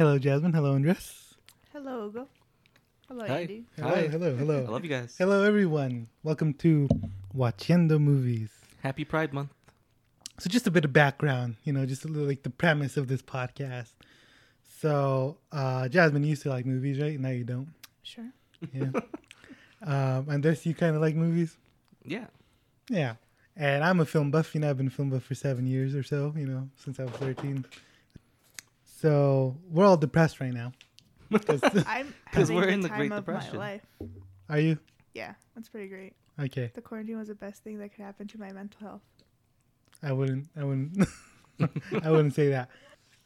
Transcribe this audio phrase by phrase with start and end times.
[0.00, 0.54] Hello, Jasmine.
[0.54, 1.34] Hello, Andres.
[1.74, 2.26] Hello, Ugo.
[3.06, 3.40] Hello, Hi.
[3.40, 3.66] Andy.
[3.76, 4.08] Hello, Hi.
[4.08, 4.64] hello, hello.
[4.66, 5.14] I love you guys.
[5.18, 6.08] Hello, everyone.
[6.22, 6.88] Welcome to
[7.36, 8.48] Watchendo Movies.
[8.82, 9.50] Happy Pride Month.
[10.38, 13.08] So, just a bit of background, you know, just a little like the premise of
[13.08, 13.90] this podcast.
[14.80, 17.20] So, uh, Jasmine you used to like movies, right?
[17.20, 17.68] Now you don't.
[18.02, 18.32] Sure.
[18.72, 18.92] Yeah.
[19.84, 21.58] um, Andres, you kind of like movies?
[22.06, 22.28] Yeah.
[22.88, 23.16] Yeah.
[23.54, 24.54] And I'm a film buff.
[24.54, 26.98] You know, I've been a film buff for seven years or so, you know, since
[26.98, 27.66] I was 13.
[29.00, 30.72] So, we're all depressed right now.
[31.32, 33.56] 'Cause- I'm 'Cause having we're the in the time Great of Depression.
[33.56, 33.82] my life.
[34.48, 34.78] are you?
[35.14, 36.14] Yeah, that's pretty great.
[36.38, 36.70] Okay.
[36.74, 39.02] The quarantine was the best thing that could happen to my mental health.
[40.02, 40.48] I wouldn't.
[40.56, 41.06] I wouldn't.
[42.02, 42.68] I wouldn't say that.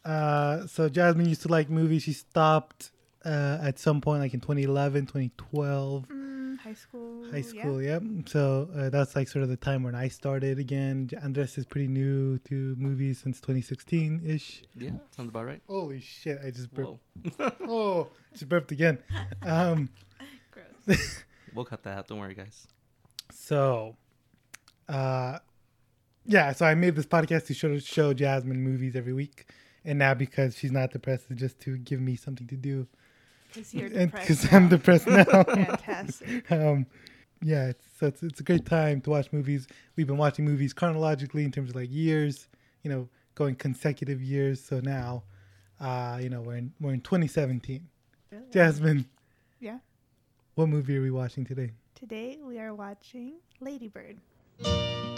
[0.04, 2.02] Uh, so Jasmine used to like movies.
[2.02, 2.90] She stopped
[3.24, 6.33] uh, at some point, like in 2011, 2012, Mm,
[6.64, 7.24] high school.
[7.30, 7.60] high yeah.
[7.60, 7.82] school.
[7.82, 8.02] Yep.
[8.26, 11.08] So uh, that's like sort of the time when I started again.
[11.08, 14.62] J- Andres is pretty new to movies since 2016 ish.
[14.76, 14.90] Yeah.
[15.14, 15.60] Sounds about right.
[15.68, 16.38] Holy shit!
[16.44, 16.98] I just burped.
[17.38, 17.52] Whoa.
[17.68, 18.98] Oh, just burped again.
[19.42, 19.90] Um,
[20.50, 21.22] Gross.
[21.54, 22.08] We'll cut that out.
[22.08, 22.66] Don't worry, guys.
[23.32, 23.94] So,
[24.88, 25.38] uh,
[26.26, 26.50] yeah.
[26.52, 29.46] So I made this podcast to show show Jasmine movies every week,
[29.84, 32.88] and now because she's not depressed, it's just to give me something to do.
[33.54, 34.28] Because you're depressed.
[34.28, 34.52] because.
[34.52, 35.24] I'm depressed now.
[35.24, 36.50] Fantastic.
[36.52, 36.86] um,
[37.42, 39.66] yeah, it's, so it's it's a great time to watch movies.
[39.96, 42.48] We've been watching movies chronologically in terms of like years,
[42.82, 44.62] you know, going consecutive years.
[44.62, 45.24] So now,
[45.80, 47.86] uh, you know, we're in we're in 2017.
[48.30, 48.44] Really?
[48.50, 49.04] Jasmine,
[49.60, 49.78] Yeah.
[50.54, 51.72] what movie are we watching today?
[51.94, 54.18] Today we are watching Ladybird.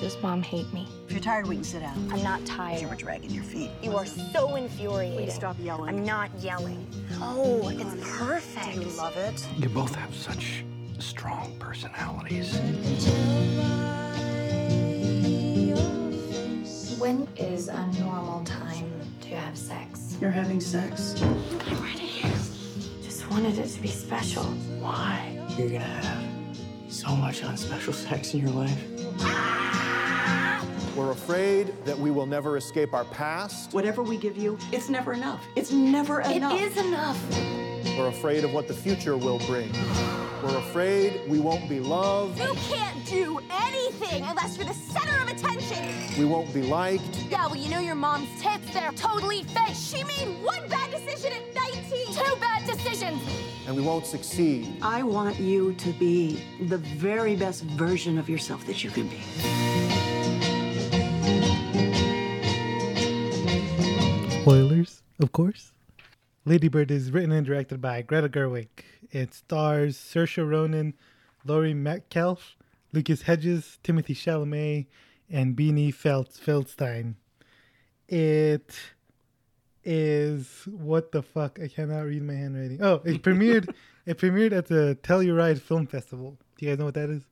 [0.07, 0.87] Does mom hate me?
[1.07, 2.09] If you're tired, we can sit down.
[2.13, 2.75] I'm not tired.
[2.75, 2.91] You tired.
[2.91, 3.73] were dragging your feet.
[3.83, 5.19] You are so infuriating.
[5.19, 5.89] Please stop yelling.
[5.89, 6.87] I'm not yelling.
[7.15, 7.83] Oh, it's
[8.17, 8.67] perfect.
[8.67, 8.77] Do perfect.
[8.77, 9.49] you love it?
[9.59, 10.65] You both have such
[11.01, 12.57] strong personalities.
[17.01, 18.89] When is a normal time
[19.23, 20.17] to have sex?
[20.21, 21.21] You're having sex.
[21.21, 22.23] I'm ready.
[23.03, 24.45] Just wanted it to be special.
[24.79, 25.37] Why?
[25.59, 26.57] You're gonna have
[26.89, 28.81] so much unspecial sex in your life.
[29.23, 29.56] Ah!
[30.97, 33.75] We're afraid that we will never escape our past.
[33.75, 35.45] Whatever we give you, it's never enough.
[35.55, 36.59] It's never enough.
[36.59, 37.23] It is enough.
[37.99, 39.71] We're afraid of what the future will bring.
[40.43, 42.41] We're afraid we won't be loved.
[42.41, 46.19] You can't do anything unless you're the center of attention.
[46.19, 47.27] We won't be liked.
[47.31, 49.75] Yeah, well, you know your mom's tits, they're totally fake.
[49.75, 52.07] She made one bad decision at 19.
[52.15, 53.21] Two bad decisions.
[53.67, 54.79] And we won't succeed.
[54.81, 59.21] I want you to be the very best version of yourself that you can be.
[64.51, 65.73] Spoilers, of course.
[66.45, 68.69] Ladybird is written and directed by Greta Gerwig.
[69.11, 70.95] It stars Saoirse Ronan,
[71.45, 72.55] Laurie Metcalf,
[72.93, 74.87] Lucas Hedges, Timothée Chalamet,
[75.29, 77.17] and Beanie Feltz Feldstein.
[78.07, 78.73] It
[79.83, 81.59] is what the fuck?
[81.61, 82.79] I cannot read my handwriting.
[82.81, 83.69] Oh, it premiered.
[84.07, 86.39] it premiered at the Telluride Film Festival.
[86.57, 87.25] Do you guys know what that is?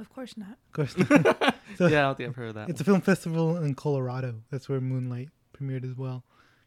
[0.00, 0.56] Of course not.
[0.68, 0.96] Of course.
[1.10, 1.54] not.
[1.76, 2.70] So- Yeah, I don't think I've heard of that.
[2.70, 4.36] it's a film festival in Colorado.
[4.50, 6.24] That's where Moonlight premiered as well.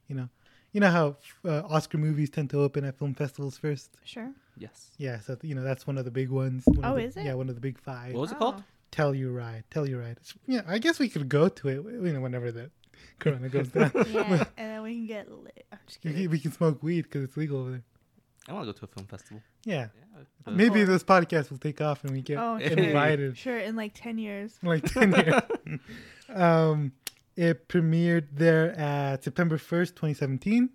[0.10, 0.30] You know,
[0.74, 1.16] you know how
[1.46, 3.92] uh, Oscar movies tend to open at film festivals first.
[4.04, 4.32] Sure.
[4.58, 4.90] yes.
[4.98, 6.64] Yeah, so you know that's one of the big ones.
[6.66, 7.24] One of Oh, the- is it?
[7.26, 8.14] Yeah, one of the big five.
[8.14, 8.52] What was it Oh.
[8.52, 8.64] called?
[8.92, 10.18] Telluride, Telluride.
[10.18, 11.76] It's, yeah, I guess we could go to it.
[11.86, 12.72] You know, whenever the
[13.20, 15.66] Corona goes down, Yeah, and then we can get lit.
[15.72, 16.24] I'm just we, kidding.
[16.26, 17.84] can, we can smoke weed because it's legal over there.
[18.48, 19.44] I want to go to a film festival.
[19.64, 20.24] Yeah, Yeah.
[20.52, 20.86] maybe Cool.
[20.88, 22.88] this podcast will take off and we get Oh, Hey.
[22.88, 23.38] invited.
[23.38, 24.58] Sure, in like 10 years.
[24.64, 25.80] like 10 years.
[26.34, 26.92] um,
[27.48, 30.70] it premiered there at September 1st, 2017.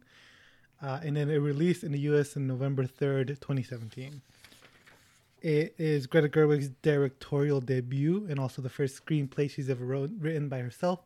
[0.82, 4.22] Uh, and then it released in the US on November 3rd, 2017.
[5.42, 10.48] It is Greta Gerwig's directorial debut and also the first screenplay she's ever wrote, written
[10.48, 11.00] by herself.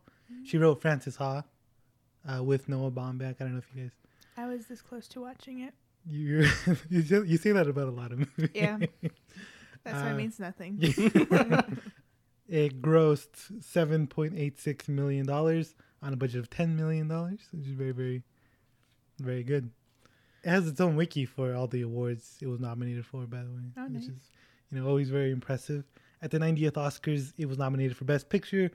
[0.45, 1.43] She wrote Frances Ha
[2.25, 3.35] uh, with Noah Baumbach.
[3.39, 3.91] I don't know if you guys.
[4.37, 5.73] I was this close to watching it.
[6.07, 6.47] You
[6.89, 8.51] you say- that about a lot of movies.
[8.53, 8.77] Yeah.
[9.83, 10.77] That's why Uh, it means nothing.
[12.49, 17.39] it grossed seven point eight six million dollars on a budget of ten million dollars,
[17.51, 18.23] which is very, very,
[19.19, 19.69] very good.
[20.43, 23.49] It has its own wiki for all the awards it was nominated for, by the
[23.51, 24.03] way, Oh, which nice.
[24.09, 24.31] is
[24.71, 25.83] you know always very impressive.
[26.21, 28.71] At the 90th Oscars, it was nominated for Best Picture,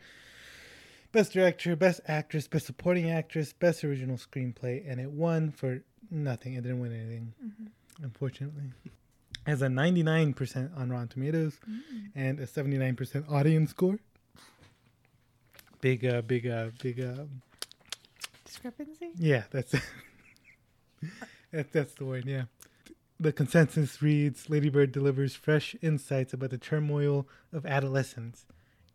[1.12, 6.54] Best Director, Best Actress, Best Supporting Actress, Best Original Screenplay, and it won for nothing.
[6.54, 8.04] It didn't win anything, mm-hmm.
[8.04, 8.72] unfortunately.
[9.46, 11.58] Has a 99% on Rotten Tomatoes
[12.14, 13.98] and a 79% audience score.
[15.80, 17.24] Big, uh, big, uh, big, uh,
[18.46, 19.10] Discrepancy?
[19.16, 19.72] yeah, that's
[21.52, 22.24] that, that's the word.
[22.24, 22.44] Yeah.
[23.20, 28.46] The consensus reads: Ladybird delivers fresh insights about the turmoil of adolescence,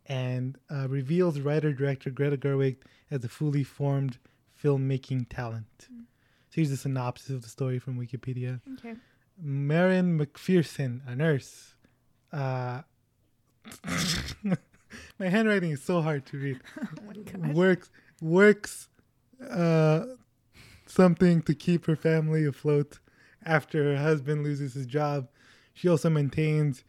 [0.06, 2.76] and uh, reveals writer-director Greta Gerwig
[3.10, 4.18] as a fully formed
[4.62, 5.66] filmmaking talent.
[5.88, 8.60] So here's the synopsis of the story from Wikipedia.
[8.78, 8.94] Okay.
[9.42, 11.74] Marion McPherson, a nurse.
[12.32, 12.82] Uh,
[15.18, 16.60] my handwriting is so hard to read.
[17.42, 17.90] Oh works
[18.20, 18.88] works
[19.48, 20.04] uh,
[20.86, 22.98] something to keep her family afloat
[23.44, 25.28] after her husband loses his job.
[25.74, 26.84] She also maintains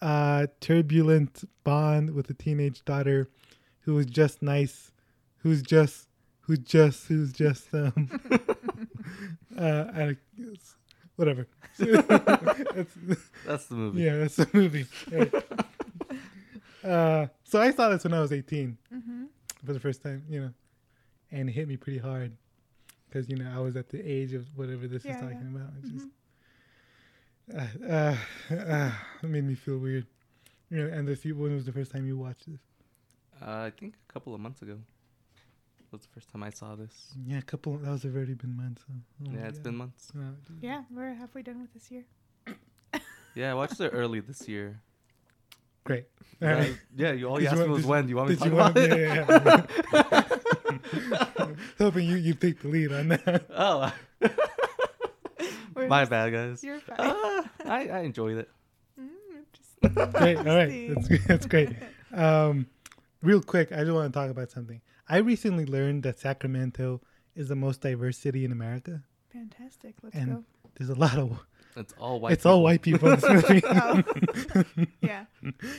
[0.00, 3.28] a turbulent bond with a teenage daughter
[3.80, 4.92] who is just nice,
[5.38, 6.08] who's just
[6.40, 8.10] who's just who's just um
[9.58, 10.16] uh I,
[11.20, 11.46] whatever.
[11.78, 14.02] That's- That's the movie.
[14.02, 14.86] yeah, that's the movie.
[15.10, 15.32] Right.
[16.84, 19.24] uh, so I saw this when I was 18 Mm-hmm.
[19.64, 20.50] for the first time, you know,
[21.30, 22.32] and it hit me pretty hard
[23.08, 25.44] because you know I was at the age of whatever this Yeah, is talking yeah.
[25.44, 25.56] Mm-hmm.
[25.56, 25.72] about.
[25.84, 26.08] It just
[27.90, 30.06] uh, uh, uh, it made me feel weird.
[30.70, 32.60] You know, and this when was the first time you watched this?
[33.42, 34.76] Uh, I think a couple of months ago
[35.92, 37.14] was the first time I saw this.
[37.26, 37.76] Yeah, a couple.
[37.78, 38.82] That was already been months.
[38.86, 38.92] So,
[39.26, 39.64] oh yeah, it's God.
[39.64, 40.08] been months.
[40.12, 40.36] Dude.
[40.62, 42.04] Yeah, we're halfway done with this year.
[43.36, 44.80] Yeah, I watched it early this year.
[45.84, 46.06] Great.
[46.42, 46.76] All Uh, right.
[46.96, 48.02] yeah, you all Did you you asked me was when.
[48.04, 48.92] Do you want me to Did talk you about want?
[48.92, 50.18] it?
[50.18, 51.46] Yeah, yeah.
[51.78, 53.46] Hoping you you take the lead on that.
[53.54, 53.92] Oh,
[55.88, 56.62] my bad, guys.
[56.64, 56.96] You're fine.
[56.98, 58.50] Ah, I, I enjoyed it.
[59.00, 60.36] Mm, great.
[60.38, 61.26] All right, that's.
[61.26, 61.70] That's great.
[62.12, 62.66] Um,
[63.22, 64.80] real quick, I just want to talk about something.
[65.10, 67.00] I recently learned that Sacramento
[67.34, 69.02] is the most diverse city in America,
[69.32, 69.94] Fantastic.
[70.02, 70.44] Let's and go.
[70.76, 71.38] there's a lot of
[71.76, 72.32] It's all white.
[72.32, 72.62] it's all people.
[72.64, 73.62] white people in this movie.
[73.66, 74.84] Oh.
[75.00, 75.24] yeah.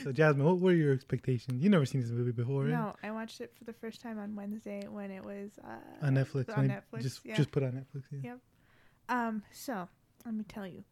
[0.02, 1.62] so Jasmine, what were your expectations?
[1.62, 2.70] You never seen this movie before, right?
[2.70, 6.14] No, I watched it for the first time on Wednesday when it was uh, On
[6.14, 6.56] Netflix.
[6.56, 7.02] On Netflix.
[7.02, 7.36] Just yeah.
[7.36, 8.04] just put on Netflix.
[8.10, 8.18] Yeah.
[8.30, 8.38] Yep.
[9.08, 9.42] Um.
[9.52, 9.88] So
[10.24, 10.84] let me tell you,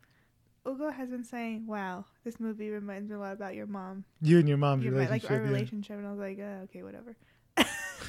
[0.68, 4.38] Ugo has been saying, "Wow, this movie reminds me a lot about your mom, You
[4.38, 5.30] and your mom's your, like relationship.
[5.30, 5.50] our yeah.
[5.52, 7.16] relationship." And I was like, uh, "Okay, whatever."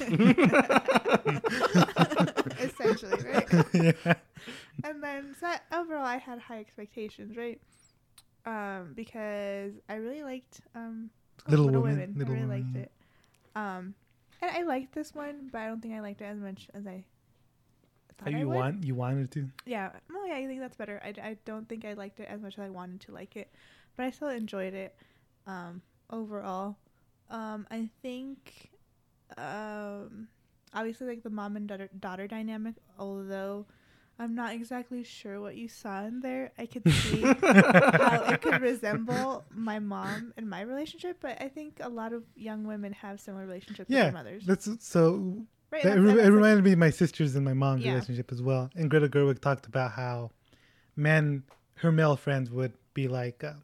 [2.60, 3.48] Essentially, right?
[3.74, 4.14] yeah.
[4.84, 7.60] and then so overall I had high expectations, right?
[8.44, 11.10] Um, because I really liked um
[11.48, 12.92] Little Women, Little I really Women, liked it.
[13.54, 13.94] Um,
[14.40, 16.86] and I liked this one, but I don't think I liked it as much as
[16.86, 17.04] I
[18.24, 18.54] Oh, thought I would.
[18.56, 19.48] want you wanted to?
[19.66, 21.00] Yeah, no, yeah, I think that's better.
[21.04, 23.50] I, I don't think I liked it as much as I wanted to like it,
[23.96, 24.94] but I still enjoyed it.
[25.46, 26.76] Um, overall,
[27.30, 28.70] um, I think,
[29.38, 30.28] um,
[30.74, 32.74] obviously like the mom and daughter daughter dynamic.
[32.98, 33.66] Although
[34.18, 38.60] I'm not exactly sure what you saw in there, I could see how it could
[38.60, 41.18] resemble my mom and my relationship.
[41.20, 44.04] But I think a lot of young women have similar relationships with Yeah.
[44.04, 44.44] their mothers.
[44.46, 45.44] That's so.
[45.70, 47.92] Right, that, that's- it, that's it reminded me of my sisters and my mom's Yeah.
[47.94, 48.68] relationship as well.
[48.76, 50.30] And Greta Gerwig talked about how
[50.96, 51.44] men,
[51.76, 53.54] her male friends, would be like, uh,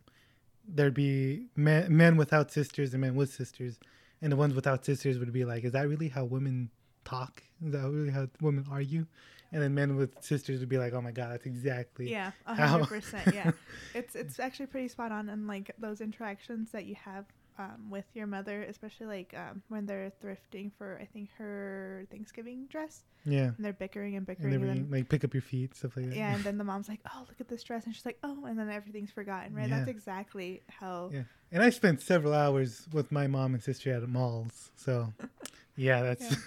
[0.67, 3.79] there'd be men, men without sisters and men with sisters,
[4.23, 6.71] and the ones without sisters would be like, is that really how women
[7.05, 7.43] talk?
[7.65, 9.07] Is that really how women argue?
[9.51, 12.55] And then men with sisters would be like, oh my god, that's exactly Yeah, a
[12.55, 13.35] hundred percent.
[13.35, 13.53] Yeah,
[13.95, 17.25] it's it's actually pretty spot on, and like those interactions that you have
[17.59, 22.67] um, with your mother, especially like um, when they're thrifting for I think her Thanksgiving
[22.71, 23.47] dress, yeah.
[23.57, 25.97] and they're bickering and And bickering, and, everything, then like pick up your feet, stuff
[25.97, 26.17] like that.
[26.17, 28.45] yeah, and then the mom's like, "Oh, look at this dress," and she's like, "Oh,"
[28.47, 29.55] and then everything's forgotten.
[29.55, 29.69] Right?
[29.69, 29.79] Yeah.
[29.79, 31.11] That's exactly how.
[31.13, 31.23] Yeah.
[31.51, 34.71] And I spent several hours with my mom and sister at malls.
[34.77, 35.13] So,
[35.77, 36.29] yeah, that's.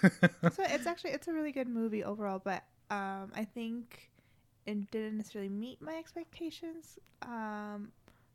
[0.56, 4.10] so it's actually it's a really good movie overall, but um, I think
[4.64, 6.98] it didn't necessarily meet my expectations.
[7.22, 7.90] Um,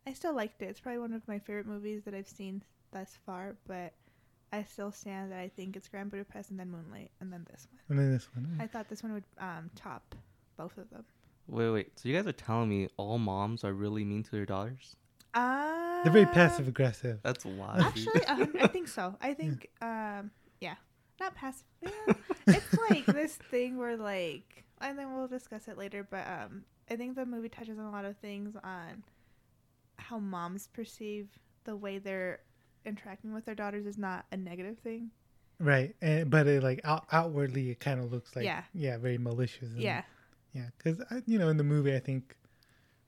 [0.08, 0.70] I still liked it.
[0.70, 3.92] It's probably one of my favorite movies that I've seen thus far, but
[4.54, 7.68] I still stand that I think it's Grand Budapest and then Moonlight and then this
[7.70, 7.80] one.
[7.90, 8.58] and then this one.
[8.58, 10.16] I thought this one would um, top
[10.56, 11.04] both of them.
[11.48, 12.00] Wait, wait.
[12.00, 14.96] So you guys are telling me all moms are really mean to their daughters?
[15.34, 17.20] Uh, They're very passive aggressive.
[17.22, 17.94] That's wild.
[17.94, 18.08] dude.
[18.28, 19.14] Actually, a I think so.
[19.20, 20.76] I think, um, yeah,
[21.20, 21.66] not passive.
[21.82, 21.90] Yeah.
[22.48, 26.08] it's like this thing where like, and then we'll discuss it later.
[26.10, 29.04] But um, I think the movie touches on a lot of things on
[29.98, 31.28] how moms perceive
[31.66, 32.40] the way they're
[32.86, 35.12] interacting with their daughters is not a negative thing.
[35.60, 35.96] Right.
[36.02, 38.64] And, but it, like out, outwardly, it kind of looks like, Yeah.
[38.74, 39.70] yeah, very malicious.
[39.72, 40.04] and- Yeah,
[40.54, 40.68] Yeah.
[40.78, 42.36] Because, you know, in the movie, I think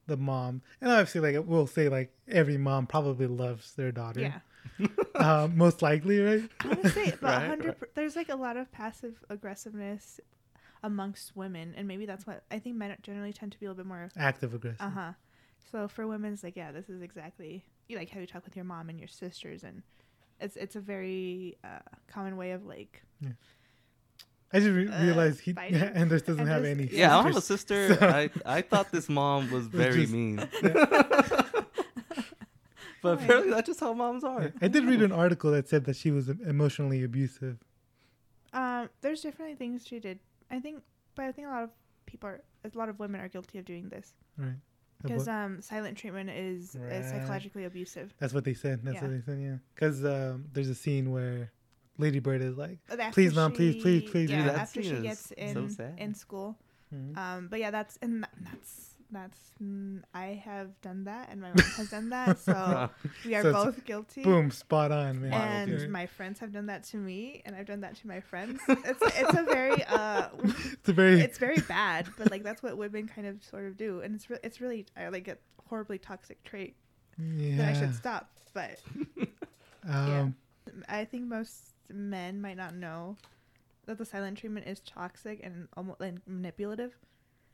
[0.08, 4.22] the mom, and obviously, like, we'll say, like, every mom probably loves their daughter.
[4.22, 4.40] yeah.
[5.16, 6.50] Uh, most likely, right?
[6.64, 7.68] Honestly, but Right, hundred.
[7.68, 7.80] right.
[7.80, 10.20] per There's like a lot of passive aggressiveness
[10.82, 13.84] amongst women, and maybe that's what I think men generally tend to be a little
[13.84, 14.80] bit more Active aggressive.
[14.82, 15.12] Uh huh.
[15.72, 18.56] So for women, it's like, yeah, this is exactly you like how you talk with
[18.56, 19.84] your mom and your sisters, and
[20.40, 23.04] it's it's a very uh, common way of like.
[24.52, 25.80] I just re- Uh, realized he, fighting.
[25.96, 27.90] Andres doesn't And have any yeah, I don't have a sisters.
[27.90, 28.06] sister.
[28.46, 30.40] I, I thought this mom was very just- mean.
[33.02, 34.52] Oh, but apparently that's just how moms are.
[34.62, 37.58] I did read an article that said that she was emotionally abusive.
[38.52, 40.20] Um, there's definitely things she did.
[40.52, 40.82] I think,
[41.16, 41.70] but I think a lot of
[42.08, 44.56] people are a lot of women are guilty of doing this Right.
[45.02, 46.94] Because um, silent treatment is, Right.
[46.94, 48.14] is psychologically abusive.
[48.20, 48.82] That's what they said.
[48.84, 49.02] That's Yeah.
[49.04, 49.40] what they said.
[49.42, 49.56] Yeah.
[49.76, 51.52] Because um, there's a scene where
[51.98, 54.84] Lady Bird is like, after "Please, mom, please, please, she- please." Yeah, Dude, that after
[54.84, 56.58] she gets in so in school.
[56.94, 57.18] Mhm.
[57.18, 61.50] Um, but yeah, that's and tha- that's that's mm, I have done that, and my
[61.50, 62.90] mom has done that, so
[63.26, 64.24] we are So both guilty.
[64.24, 65.34] Boom, spot on, man.
[65.34, 65.90] And Right.
[65.90, 68.60] my friends have done that to me, and I've done that to my friends.
[68.70, 72.78] It's it's a very uh, it's a very it's very bad, but like that's what
[72.78, 75.38] women kind of sort of do, and it's re- it's really uh, like a
[75.70, 76.76] horribly toxic trait
[77.18, 77.58] yeah.
[77.58, 78.30] that I should stop.
[78.54, 78.80] But
[79.88, 80.36] Um,
[80.88, 83.16] I think most men might not know
[83.86, 86.94] that the silent treatment is toxic and almost like manipulative.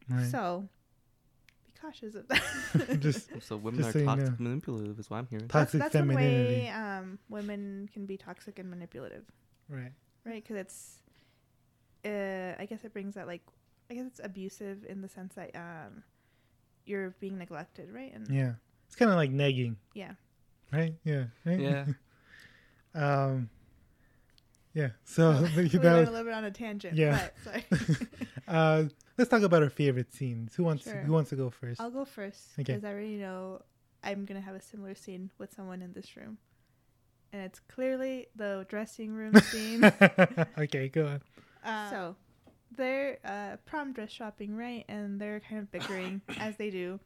[0.09, 0.25] right.
[0.29, 0.69] So be
[1.85, 2.99] cautious of that.
[2.99, 4.35] Just So women Just are so you toxic, know.
[4.49, 5.47] manipulative, is what I'm hearing.
[5.47, 6.53] toxic that's one femininity.
[6.65, 9.23] way um, women can be toxic and manipulative,
[9.69, 9.91] Right.
[10.25, 10.43] right?
[10.43, 11.01] Because it's,
[12.05, 13.41] uh, I guess it brings that like,
[13.89, 16.03] I guess it's abusive in the sense that um,
[16.85, 18.13] you're being neglected, right?
[18.13, 18.53] And Yeah.
[18.87, 19.77] It's kind of like nagging.
[19.93, 20.11] yeah,
[20.71, 20.93] right?
[21.03, 21.25] Yeah.
[21.43, 21.59] Right?
[21.59, 21.85] Yeah.
[22.95, 23.49] um.
[24.73, 24.89] Yeah.
[25.03, 26.95] So we that went a little bit on a tangent.
[26.95, 27.29] Yeah.
[27.43, 28.07] but sorry.
[28.47, 28.83] uh,
[29.17, 30.55] let's talk about our favorite scenes.
[30.55, 30.95] Who wants Sure.
[31.01, 31.79] Who wants to go first?
[31.81, 32.63] I'll go first Okay.
[32.63, 33.61] because I already know
[34.03, 36.37] I'm gonna have a similar scene with someone in this room,
[37.33, 39.83] and it's clearly the dressing room scene.
[40.57, 41.21] okay, go on.
[41.63, 42.15] Uh, so
[42.75, 44.85] they're uh, prom dress shopping, right?
[44.87, 46.99] And they're kind of bickering as they do,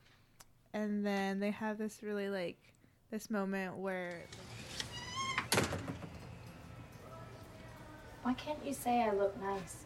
[0.74, 2.58] and then they have this really like
[3.12, 4.22] this moment where
[8.24, 9.86] Why can't you say I look nice?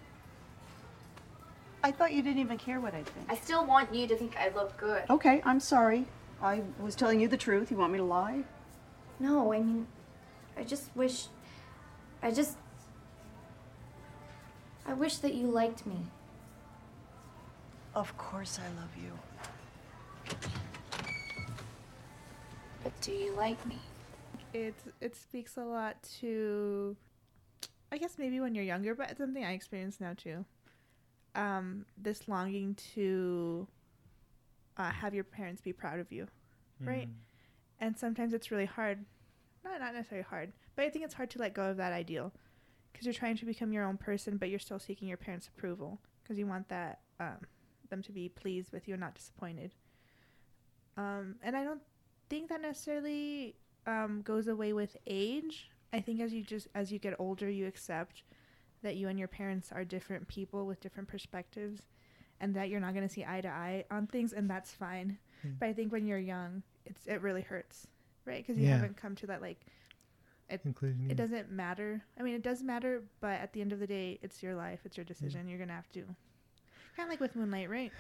[1.83, 3.27] I thought you didn't even care what I think.
[3.29, 5.03] I still want you to think I look good.
[5.09, 6.05] Okay, I'm sorry.
[6.41, 7.71] I was telling you the truth.
[7.71, 8.43] You want me to lie?
[9.19, 9.87] No, I mean,
[10.57, 11.27] I just wish.
[12.21, 12.57] I just.
[14.85, 15.97] I wish that you liked me.
[17.95, 19.11] Of course I love you.
[22.83, 23.79] But do you like me?
[24.53, 26.95] it it speaks a lot to
[27.91, 30.45] I guess maybe when you're younger, but it's something I experience now too.
[31.35, 33.67] Um, this longing to
[34.77, 36.27] uh, have your parents be proud of you,
[36.87, 37.07] right?
[37.79, 39.03] And sometimes it's really hard.
[39.63, 42.31] Not not necessarily hard, but I think it's hard to let go of that ideal
[42.91, 45.99] because you're trying to become your own person, but you're still seeking your parents' approval
[46.21, 47.37] because you want that um,
[47.89, 49.73] them to be pleased with you and not disappointed.
[50.97, 51.81] Um, and I don't
[52.29, 53.55] think that necessarily
[53.87, 55.69] um, goes away with age.
[55.91, 58.23] I think as you just as you get older, you accept
[58.83, 61.81] that you and your parents are different people with different perspectives,
[62.39, 65.17] and that you're not going to see eye to eye on things, and that's fine.
[65.45, 65.59] Mm.
[65.59, 67.87] But I think when you're young, it's it really hurts,
[68.25, 68.45] right?
[68.45, 68.75] Because you Yeah.
[68.75, 69.65] haven't come to that like
[70.65, 71.05] Inclusion.
[71.05, 71.13] it yeah.
[71.15, 72.03] doesn't matter.
[72.19, 74.81] I mean, it does matter, but at the end of the day, it's your life,
[74.85, 75.47] it's your decision.
[75.47, 76.01] You're gonna have to,
[76.95, 77.91] kind of like with Moonlight, right?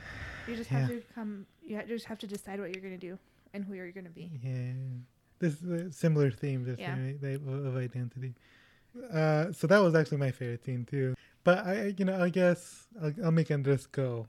[0.47, 0.97] You just have Yeah.
[0.97, 1.47] to come.
[1.63, 3.17] You ha- just have to decide what you're gonna do
[3.53, 4.29] and who you're gonna be.
[4.43, 4.73] Yeah,
[5.39, 6.95] this is a similar theme, Yeah.
[7.21, 8.35] right, of identity.
[9.11, 11.15] Uh, so that was actually my favorite scene too.
[11.43, 14.27] But I, you know, I guess I'll, I'll make Andres go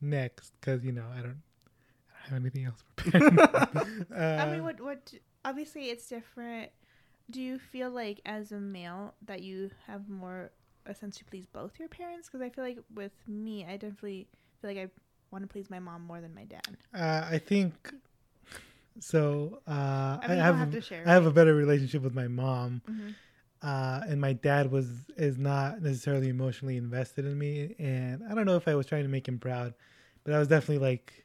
[0.00, 1.42] next because you know I don't,
[2.26, 3.38] I don't have anything else prepared.
[3.38, 3.80] uh,
[4.16, 5.12] I mean, what what?
[5.44, 6.70] Obviously, it's different.
[7.30, 10.50] Do you feel like as a male that you have more
[10.86, 12.28] a sense to please both your parents?
[12.28, 14.26] Because I feel like with me, I definitely
[14.60, 14.88] feel like I
[15.30, 16.76] want to please my mom more than my dad.
[16.94, 17.92] Uh, I think
[18.98, 19.60] so.
[19.66, 22.28] Uh, I, mean, you have, have to share, I have a better relationship with my
[22.28, 23.14] mom, Mhm.
[23.62, 27.74] Uh, and my dad was is not necessarily emotionally invested in me.
[27.78, 29.74] And I don't know if I was trying to make him proud,
[30.24, 31.24] but I was definitely like,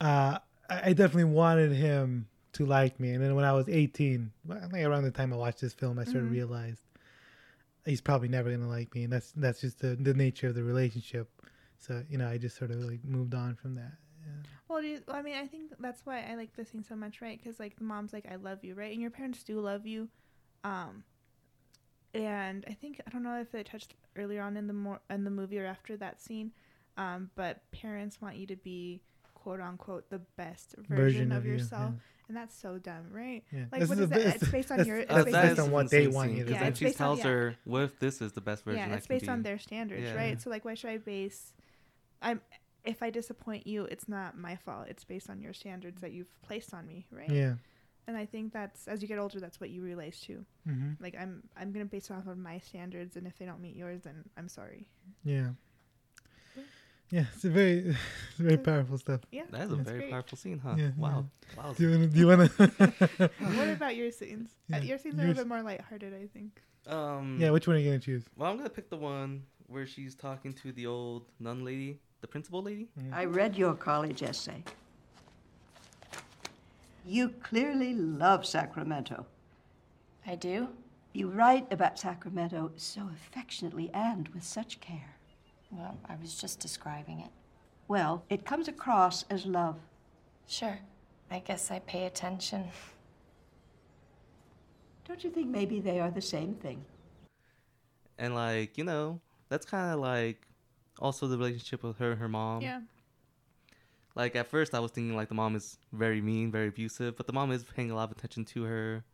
[0.00, 3.10] uh, I definitely wanted him to like me.
[3.10, 5.72] And then when I was 18, well, I think around the time I watched this
[5.72, 6.32] film, I sort of Mhm.
[6.32, 6.82] realized
[7.84, 10.64] he's probably never gonna like me, and that's that's just the the nature of the
[10.64, 11.30] relationship.
[11.78, 13.92] So you know, I just sort of like moved on from that.
[14.68, 17.22] Well, do you, I mean, I think that's why I like this scene so much,
[17.22, 17.38] right?
[17.38, 20.08] Because like the mom's like, "I love you," right, and your parents do love you.
[20.64, 21.04] Um,
[22.20, 25.24] and I think I don't know if it touched earlier on in the more in
[25.24, 26.52] the movie or after that scene,
[26.96, 29.00] um, but parents want you to be
[29.34, 32.00] quote unquote the best version, Version of, of you, yourself, yeah.
[32.28, 33.44] and that's so dumb, right?
[33.52, 33.64] Yeah.
[33.70, 34.20] Like This what is is that?
[34.42, 34.98] It's based on your.
[34.98, 36.64] It's that's based based on on what they want you to Yeah, do.
[36.64, 37.24] And she based on- tells yeah.
[37.30, 39.58] her, "What if this is the best version yeah, I it's based be?" on their
[39.58, 40.14] standards, Yeah.
[40.14, 40.40] right?
[40.40, 41.52] So like, why should I base?
[42.22, 42.40] I'm
[42.84, 44.86] if I disappoint you, it's not my fault.
[44.88, 47.28] It's based on your standards that you've placed on me, right?
[47.30, 47.54] Yeah.
[48.08, 50.44] And I think that's as you get older, that's what you realize too.
[50.68, 50.96] Mhm.
[51.00, 53.74] Like I'm, I'm gonna base it off of my standards, and if they don't meet
[53.76, 54.86] yours, then I'm sorry.
[55.24, 55.48] Yeah.
[57.10, 57.78] Yeah, it's a very,
[58.30, 59.20] it's very powerful stuff.
[59.30, 60.10] Yeah, That is a very great.
[60.10, 60.74] powerful scene, huh?
[60.76, 61.26] Yeah, wow.
[61.56, 61.72] Wow.
[61.76, 62.08] Do you want to?
[62.08, 63.30] Do you want to?
[63.56, 64.50] What about your scenes?
[64.72, 66.60] Uh, Yeah, your scenes are a yours- little bit more lighthearted, I think.
[66.88, 68.24] Um, yeah, which one are you gonna choose?
[68.36, 72.26] Well, I'm gonna pick the one where she's talking to the old nun lady the
[72.28, 72.88] principal lady.
[73.12, 74.62] I read your college essay.
[77.06, 79.26] You clearly love Sacramento.
[80.26, 80.68] I do?
[81.12, 85.14] You write about Sacramento so affectionately and with such care.
[85.70, 87.30] Well, I was just describing it.
[87.86, 89.76] Well, it comes across as love.
[90.48, 90.80] Sure.
[91.30, 92.64] I guess I pay attention.
[95.06, 96.84] Don't you think maybe they are the same thing?
[98.18, 100.44] And like, you know, that's kind of like
[100.98, 102.62] also the relationship with her and her mom.
[102.62, 102.80] Yeah.
[104.16, 107.26] Like at first I was thinking like the mom is very mean, very abusive, but
[107.28, 109.04] the mom is paying a lot of attention to her.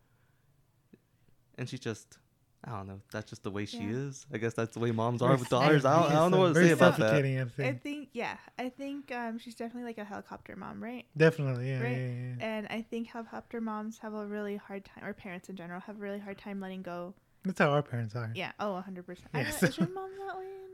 [1.57, 2.17] And she's just
[2.65, 3.91] I don't know, that's just the way she Yeah.
[4.07, 4.25] is.
[4.33, 5.83] I guess that's the way moms are with daughters.
[5.83, 7.09] I don't, I don't know what to say about that.
[7.09, 7.81] suffocating, I I think.
[7.81, 11.03] think yeah, I think um, she's definitely like a helicopter mom, right?
[11.17, 11.91] Definitely, yeah, right.
[11.97, 12.35] yeah, yeah.
[12.39, 15.97] And I think helicopter moms have a really hard time, or parents in general have
[15.97, 17.13] a really hard time letting go.
[17.43, 18.31] That's how our parents are.
[18.33, 18.53] Yeah.
[18.61, 19.27] Oh, 100 percent.
[19.33, 19.61] I Yes.
[19.61, 20.72] Is your mom that way, Andy?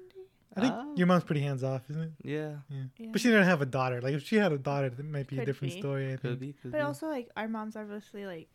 [0.55, 0.93] I think Oh.
[0.97, 2.11] your mom's pretty hands off, isn't it?
[2.23, 2.55] Yeah.
[2.69, 2.83] Yeah.
[2.97, 3.09] Yeah.
[3.11, 4.01] But she didn't have a daughter.
[4.01, 5.79] Like if she had a daughter, that might be a different be.
[5.79, 6.07] story.
[6.07, 6.39] I Could think.
[6.39, 6.83] be, could But be.
[6.83, 8.49] also, like our moms obviously like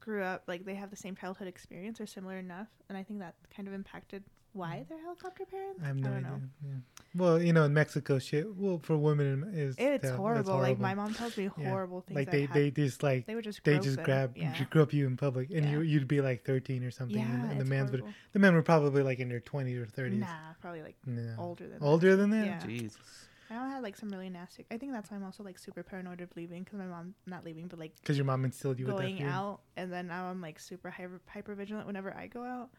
[0.00, 3.20] grew up like they have the same childhood experience or similar enough, and I think
[3.20, 4.88] that kind of impacted why mm.
[4.88, 5.80] they're helicopter parents.
[5.82, 6.30] I have no don't idea.
[6.30, 6.40] know.
[6.64, 6.74] Yeah.
[7.16, 8.46] Well, you know, in Mexico, shit.
[8.56, 10.56] Well, for women um, is It's that- that's horrible.
[10.58, 11.68] Like my mom tells me Yeah.
[11.68, 12.16] horrible things.
[12.16, 14.04] Like they, hap- they just like they would just they just them.
[14.04, 14.54] grab Yeah.
[14.72, 15.92] you up you in public, and you Yeah.
[15.92, 18.18] you'd be like thirteen or something, and, Yeah, and the it's man's would horrible.
[18.32, 20.20] the men were probably like in their twenties or thirties.
[20.20, 21.34] Nah, probably like No.
[21.38, 21.84] older than that.
[21.84, 22.46] Older than that?
[22.46, 22.58] Yeah.
[22.66, 23.28] Jesus.
[23.50, 24.64] My mom had like some really nasty.
[24.70, 27.44] I think that's why I'm also like super paranoid of leaving because my mom not
[27.44, 30.26] leaving, but like Because your mom instilled you with that going out, and then now
[30.26, 32.70] I'm like super hyper hyper vigilant whenever I go out.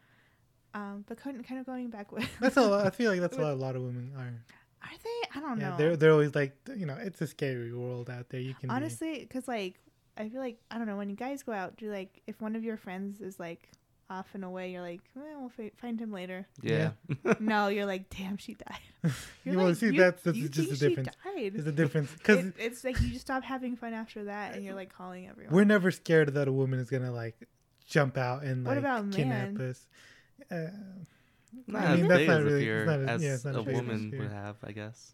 [0.76, 2.86] Um, but kind kind of going back with That's a lot.
[2.86, 4.32] I feel like that's with- what a lot of women are.
[4.82, 5.38] Are they?
[5.38, 5.76] I don't Yeah, know.
[5.78, 8.40] they're they're always like you know it's a scary world out there.
[8.40, 9.80] You can Honestly, because like
[10.16, 12.54] I feel like I don't know when you guys go out, do like if one
[12.56, 13.68] of your friends is like
[14.08, 16.46] off and away, you're like, well, we'll fi- find him later.
[16.62, 16.90] Yeah.
[17.40, 18.78] no, you're like, damn, she died.
[19.44, 21.16] You're you want like, to see you- that's, that's you just think the she difference.
[21.24, 21.52] died.
[21.54, 24.64] There's a difference because It, it's like you just stop having fun after that, and
[24.64, 25.52] you're like calling everyone.
[25.52, 27.36] we're never scared that a woman is gonna like
[27.88, 29.70] jump out and like What about kidnap man?
[29.70, 29.88] us.
[30.50, 30.56] Uh,
[31.66, 33.22] Not I mean, as that's big not as really- a it's fear not a- as
[33.22, 34.20] yeah, it's not a a big as a woman fear.
[34.20, 35.12] would have, I guess.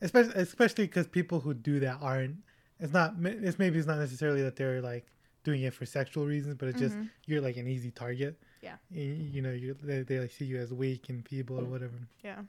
[0.00, 2.36] especially especially because people who do that aren't.
[2.78, 3.14] It's not.
[3.22, 5.06] It's maybe it's not necessarily that they're like
[5.44, 7.10] doing it for sexual reasons, but it's just Mhm.
[7.26, 8.38] you're like an easy target.
[8.62, 8.76] Yeah.
[8.90, 11.94] You, you know, you they, they like see you as weak and feeble or whatever.
[12.22, 12.42] Yeah.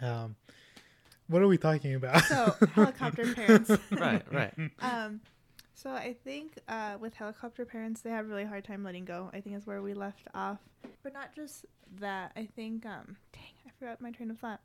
[0.00, 0.36] Um,
[1.28, 2.24] what are we talking about?
[2.24, 3.70] So helicopter parents.
[3.90, 4.54] Right, right.
[4.80, 5.20] Um,
[5.82, 9.30] so I think uh, with helicopter parents, they have a really hard time letting go.
[9.32, 10.58] I think is where we left off.
[11.02, 11.66] But not just
[11.98, 12.32] that.
[12.36, 12.86] I think.
[12.86, 14.60] Um, dang, I forgot my train of thought.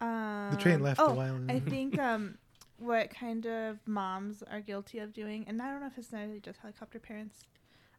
[0.00, 2.38] Um, the train left a oh, while I think um,
[2.78, 6.40] what kind of moms are guilty of doing, and I don't know if it's necessarily
[6.40, 7.44] just helicopter parents,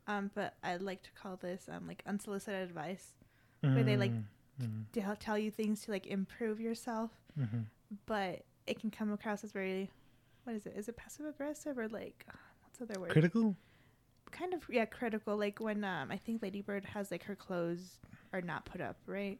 [0.07, 3.13] um, but I'd like to call this um, like unsolicited advice,
[3.61, 4.11] where they like
[4.61, 7.65] Mm, mm, tell you things to like improve yourself, mhm.
[8.05, 9.89] but it can come across as very,
[10.43, 10.73] what is it?
[10.75, 12.25] Is it passive aggressive or like,
[12.71, 13.11] what's the other word?
[13.11, 13.55] Critical.
[14.31, 15.37] Kind of yeah, critical.
[15.37, 17.99] Like when um, I think Lady Bird has like her clothes
[18.33, 19.39] are not put up right,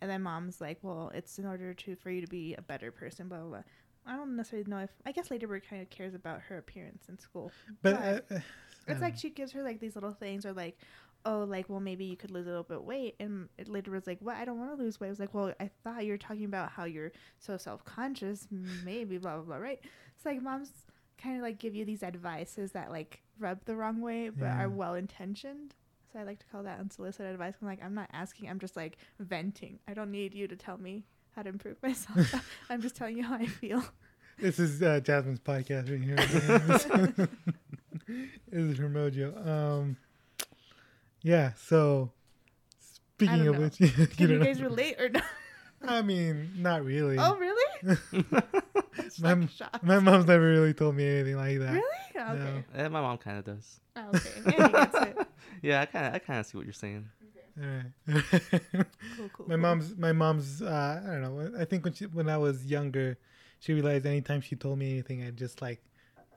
[0.00, 2.90] and then mom's like, well, it's in order to for you to be a better
[2.90, 3.48] person, blah blah.
[3.48, 3.62] blah.
[4.04, 7.08] I don't necessarily know if I guess Lady Bird kind of cares about her appearance
[7.08, 7.96] in school, But uh,
[8.34, 8.38] uh,
[8.88, 10.76] it's um, like she gives her like these little things, or like,
[11.24, 14.08] oh, like well maybe you could lose a little bit of weight, and later was
[14.08, 15.06] like, well, I don't want to lose weight.
[15.06, 18.48] I was like, well, I thought you were talking about how you're so self conscious,
[18.84, 19.78] maybe blah blah blah, right?
[20.16, 20.72] It's like moms
[21.22, 24.64] kind of like give you these advices that like rub the wrong way, but Yeah.
[24.64, 25.74] are well intentioned.
[26.12, 27.54] So I like to call that unsolicited advice.
[27.62, 29.78] I'm like, I'm not asking, I'm just like venting.
[29.88, 31.04] I don't need you to tell me
[31.34, 32.44] how to improve myself.
[32.68, 33.82] I'm just telling you how I feel.
[34.38, 36.16] this is uh, Jasmine's podcast right here.
[38.50, 39.46] this is her mojo.
[39.46, 39.96] Um,
[41.22, 41.52] yeah.
[41.56, 42.10] So
[43.14, 43.60] speaking of know.
[43.62, 45.24] which, you Can you don't guys relate or not?
[45.84, 47.16] I mean, not really.
[47.18, 47.61] Oh, really?
[49.20, 49.48] my,
[49.82, 51.72] my mom's never really told me anything like that.
[51.72, 51.82] Really?
[52.16, 52.64] Okay.
[52.74, 53.80] Eh, my mom kind of does.
[53.96, 54.30] Oh, okay.
[54.46, 55.26] Andy gets it.
[55.62, 57.08] Yeah, I kind of, I kind of see what you're saying.
[57.60, 57.92] Alright.
[59.16, 59.58] Cool, cool, my cool.
[59.58, 61.60] mom's my mom's uh, I don't know.
[61.60, 63.18] I think when she when I was younger,
[63.60, 65.82] she realized anytime she told me anything, I'd just like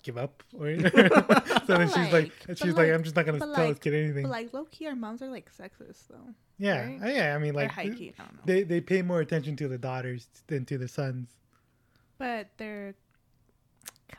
[0.05, 0.43] give up.
[0.57, 3.49] Or so then she's like, Like, and she's like, like- I'm just not gonna tell
[3.49, 4.23] like- this kid anything.
[4.23, 6.29] But like low key, our moms are like sexist though.
[6.57, 6.99] yeah, right?
[7.03, 7.35] uh, yeah.
[7.35, 8.41] I mean, Or like high key, I don't know.
[8.45, 11.29] they they pay more attention to the daughters than to the sons.
[12.17, 12.95] But they're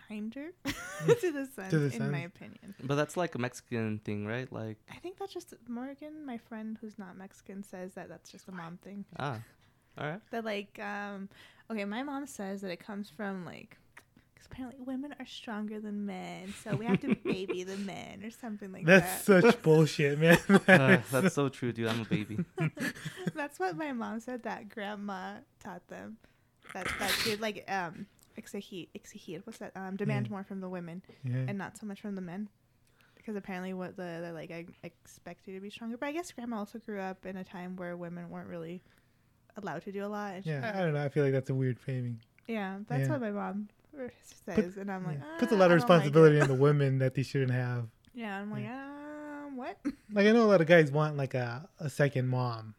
[0.09, 2.75] kinder to the sons, the in my opinion.
[2.83, 4.53] But that's like a Mexican thing, right?
[4.53, 8.49] Like, I think that's just Morgan, my friend who's not Mexican, says that that's just
[8.49, 9.05] a mom thing.
[9.19, 9.39] ah,
[9.99, 10.21] all right.
[10.31, 11.29] That like, um,
[11.71, 13.79] okay, my mom says that it comes from like.
[14.49, 18.31] Because apparently women are stronger than men, so we have to baby the men or
[18.31, 19.43] something like That's that.
[19.43, 20.39] That's such bullshit, man.
[20.69, 21.89] Uh, that's so true, dude.
[21.89, 22.39] I'm a baby.
[23.35, 26.17] That's what my mom said that grandma taught them.
[26.75, 28.07] that that should like um
[28.39, 30.33] exigere exigere what's that um demand Yeah.
[30.33, 31.45] more from the women Yeah.
[31.49, 32.49] and not so much from the men
[33.17, 36.33] because apparently what the they're like I expect you to be stronger but I guess
[36.33, 38.83] grandma also grew up in a time where women weren't really
[39.57, 41.05] allowed to do a lot and she- yeah, I don't know.
[41.05, 42.21] I feel like that's a weird framing.
[42.47, 43.09] yeah that's Yeah.
[43.13, 43.69] what my mom
[44.45, 45.39] says Put- and I'm like Yeah.
[45.39, 47.51] Puts a "Ah, lot of I don't like responsibility on the women that they shouldn't
[47.53, 47.87] have.
[48.15, 49.77] yeah I'm like um what
[50.13, 52.75] Like I know a lot of guys want like a, a second mom,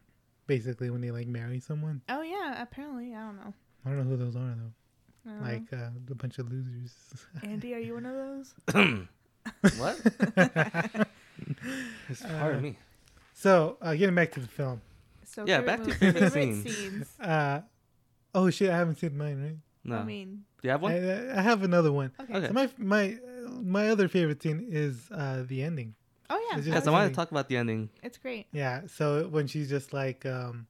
[0.46, 2.02] basically when they like marry someone.
[2.08, 3.54] oh yeah apparently I don't know
[3.84, 4.72] I don't know who those are though.
[5.26, 5.46] I don't know.
[5.46, 6.92] Like uh, a bunch of losers.
[7.42, 8.54] Andy are you one of those
[9.78, 10.00] what?
[12.08, 12.78] it's part of Uh, me.
[13.34, 14.80] So uh, getting back to the film.
[15.24, 17.08] so Yeah, back to movie- favorite favorite scenes.
[17.20, 17.60] Uh,
[18.34, 18.70] oh shit!
[18.70, 19.40] I haven't seen mine.
[19.42, 19.56] Right?
[19.84, 19.96] No.
[19.98, 20.92] I mean Do you have one?
[20.92, 22.12] I, I have another one.
[22.20, 22.46] okay, Okay.
[22.48, 23.16] So my my
[23.62, 25.94] my other favorite scene is uh, the ending.
[26.30, 27.12] oh yeah It's Yes, I wanted ending.
[27.14, 27.90] to talk about the ending.
[28.02, 28.82] it's great Yeah.
[28.88, 30.66] So when she's just like, um,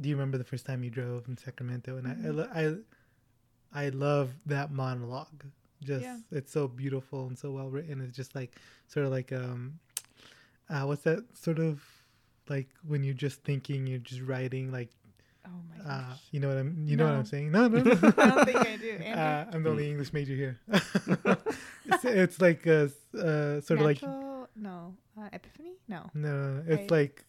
[0.00, 2.60] "Do you remember the first time you drove in Sacramento?" And I, I,
[3.82, 5.44] I, I love that monologue.
[5.82, 6.18] Just Yeah.
[6.30, 8.00] it's so beautiful and so well written.
[8.00, 8.52] It's just like
[8.88, 9.78] sort of like um,
[10.70, 11.82] uh, what's that sort of
[12.48, 14.90] like when you're just thinking, you're just writing, like
[15.46, 17.50] oh my uh, gosh you know what I'm, you know what I'm saying?
[17.52, 17.90] No, no, no.
[18.18, 20.58] I don't think I do Uh, I'm the only English major here.
[21.86, 24.02] it's, it's like a uh, sort of like
[24.56, 26.90] no uh, epiphany no no, no, no, it's Right.
[26.90, 27.24] like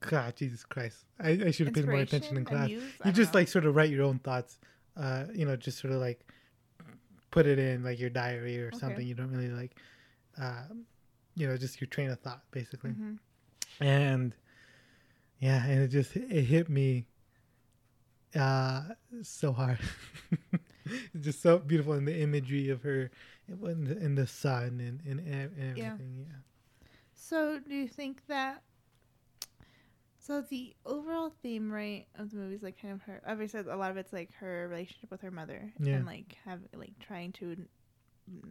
[0.00, 1.04] God, Jesus Christ!
[1.20, 2.70] I, I should have paid more attention in class.
[2.70, 3.40] You just know.
[3.40, 4.58] like sort of write your own thoughts.
[4.96, 6.20] Uh, you know, just sort of like
[7.32, 8.78] put it in like your diary or Okay.
[8.78, 9.04] something.
[9.06, 9.76] You don't really like,
[10.40, 10.62] uh,
[11.34, 12.90] you know, just your train of thought basically.
[12.90, 13.18] Mhm.
[13.80, 14.34] And
[15.40, 17.06] yeah, and it just it hit me
[18.36, 18.82] uh
[19.22, 19.78] so hard.
[21.14, 23.10] it's just so beautiful in the imagery of her
[23.48, 26.26] in the, in the sun and and, and everything.
[26.28, 26.36] Yeah.
[27.14, 28.62] So, do you think that?
[30.20, 33.22] So the overall theme, right, of the movie is like kind of her.
[33.26, 35.94] Obviously, a lot of it's like her relationship with her mother, Yeah.
[35.94, 37.56] and like have like trying to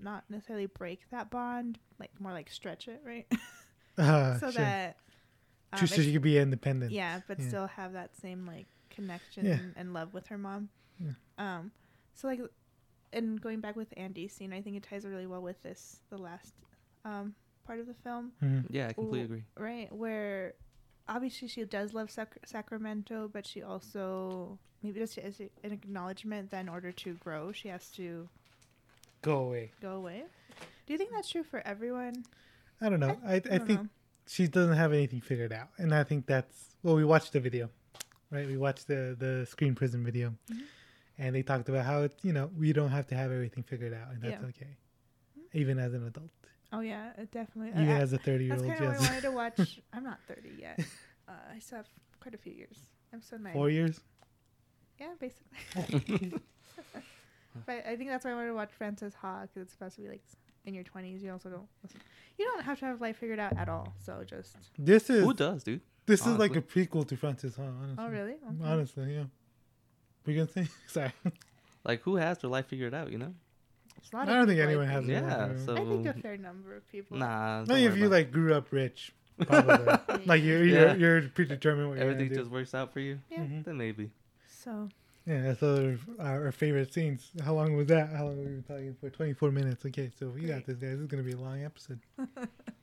[0.02, 3.28] not necessarily break that bond, like more like stretch it, right?
[4.00, 4.64] Uh, so sure.
[4.64, 4.98] that
[5.74, 6.92] um, so she could be independent.
[6.92, 7.48] yeah, but Yeah.
[7.48, 9.60] still have that same like connection Yeah.
[9.80, 10.70] and love with her mom.
[11.00, 11.14] Yeah.
[11.38, 11.72] Um,
[12.16, 12.42] so like,
[13.14, 16.18] and going back with Andy's scene, I think it ties really well with this, the
[16.18, 16.54] last
[17.06, 18.32] um part of the film.
[18.44, 18.66] Mhm.
[18.70, 19.44] Yeah, I completely Ooh, agree.
[19.58, 20.54] Right, where
[21.08, 26.62] obviously she does love Sac- Sacramento, but she also maybe just as an acknowledgement that
[26.62, 28.28] in order to grow, she has to
[29.22, 29.72] Go away.
[29.82, 30.24] go away.
[30.86, 32.24] Do you think that's true for everyone?
[32.82, 33.18] I don't know.
[33.26, 33.90] I, I, don't think know.
[34.28, 36.96] she doesn't have anything figured out, and I think that's well.
[36.96, 37.70] We watched the video,
[38.32, 38.48] right?
[38.48, 40.64] We watched the the ScreenPrism video, Mm-hmm.
[41.20, 43.94] and they talked about how it's you know we don't have to have everything figured
[43.94, 44.38] out, and that's Yeah.
[44.38, 44.50] Mm-hmm.
[44.64, 44.78] okay,
[45.54, 46.30] even as an adult,
[46.74, 47.72] Oh yeah, it definitely.
[47.82, 48.66] even I- as a thirty year old.
[48.68, 49.80] kind of why I wanted to watch.
[49.94, 50.80] I'm not 30 yet.
[51.28, 51.88] Uh, I still have
[52.20, 52.78] quite a few years.
[53.14, 53.54] I'm so nine.
[53.54, 54.00] Four years.
[55.00, 56.34] Yeah, basically.
[57.66, 60.02] but I think that's why I wanted to watch Frances Ha because it's supposed to
[60.02, 60.24] be like
[60.66, 61.22] in your 20s.
[61.22, 62.02] You also don't listen.
[62.38, 63.94] You don't have to have life figured out at all.
[64.00, 64.56] So just.
[64.78, 65.82] This is Who does, dude?
[66.08, 67.62] This is like a prequel to Frances Ha.
[67.64, 67.96] Honestly.
[68.00, 68.32] Oh really?
[68.34, 68.64] Okay.
[68.64, 69.24] Honestly, yeah.
[70.26, 70.72] We can gonna say?
[70.88, 71.12] Sorry.
[71.86, 73.12] Like, who has their life figured out?
[73.12, 73.34] You know?
[74.12, 75.06] There's a I don't think anyone I has.
[75.06, 75.52] Yeah.
[75.66, 77.18] So I think a fair number of people.
[77.18, 77.60] nah.
[77.60, 79.14] don't Maybe if you like grew up rich,
[79.48, 80.24] probably.
[80.26, 80.94] like you're you're, Yeah.
[80.96, 82.02] you're predetermined what it.
[82.02, 82.42] you're everything gonna do.
[82.44, 83.20] just works out for you.
[83.30, 83.40] Yeah.
[83.40, 83.66] Mhm.
[83.66, 84.10] Then maybe.
[84.48, 84.90] So
[85.26, 87.32] Yeah, that's other our, our favorite scenes.
[87.44, 88.12] How long was that?
[88.12, 89.10] How long were we talking for?
[89.10, 89.86] Twenty four minutes.
[89.86, 90.92] Okay, so you got this, guys.
[90.92, 92.00] This is gonna be a long episode.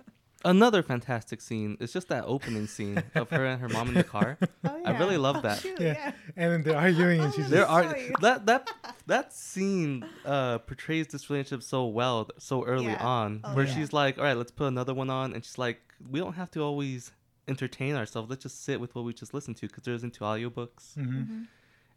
[0.44, 4.04] Another fantastic scene is just that opening scene of her and her mom in the
[4.04, 4.36] car.
[4.66, 4.90] Oh, yeah.
[4.90, 5.58] I really love Oh, that.
[5.60, 6.12] shoot, Yeah, yeah.
[6.36, 8.12] and then they're arguing, and she's Oh, There just, are Sorry.
[8.20, 8.70] that that
[9.06, 13.06] that scene uh portrays this relationship so well so early Yeah.
[13.06, 13.74] on Oh, where yeah.
[13.74, 15.80] she's like all right let's put another one on and she's like
[16.10, 17.12] we don't have to always
[17.48, 20.94] entertain ourselves let's just sit with what we just listened to because there's into audiobooks
[20.96, 21.06] Mhm.
[21.28, 21.46] Mhm.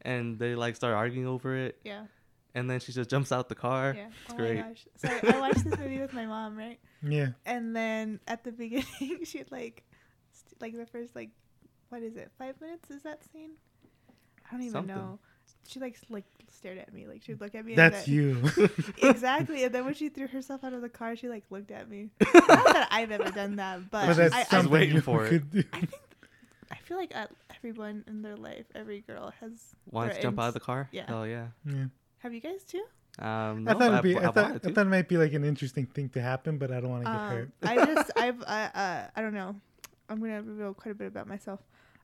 [0.03, 2.03] and they like start arguing over it Yeah.
[2.57, 4.07] And then she just jumps out the car Yeah.
[4.25, 4.85] it's oh great my gosh.
[4.97, 6.79] So I watched this movie with my mom, right?
[7.03, 8.85] yeah, And then at the beginning,
[9.23, 9.83] she'd like,
[10.31, 11.29] st- like the first like,
[11.89, 12.31] what is it?
[12.37, 13.51] Five minutes is that scene?
[14.47, 14.95] I don't even Something.
[14.95, 15.19] know.
[15.67, 17.73] She like like stared at me, like she'd look at me.
[17.73, 18.69] and that's then- you.
[19.01, 19.63] exactly.
[19.65, 22.09] And then when she threw herself out of the car, she like looked at me.
[22.33, 25.25] Not that I've ever done that, but, but that's I, I, something waiting you for
[25.25, 25.43] it.
[25.73, 25.93] I think
[26.71, 29.51] I feel like uh, everyone in their life, every girl has.
[29.91, 31.05] wanted to jump out of the car Yeah.
[31.09, 31.85] oh yeah Yeah.
[32.19, 32.83] Have you guys too?
[33.19, 34.15] um I thought it'd be.
[34.15, 36.57] I, I, thought, wanted I thought it might be like an interesting thing to happen,
[36.59, 37.51] but I don't want to get Um, hurt.
[37.63, 39.55] I just I've uh, uh, I don't know.
[40.09, 41.59] I'm gonna reveal quite a bit about myself.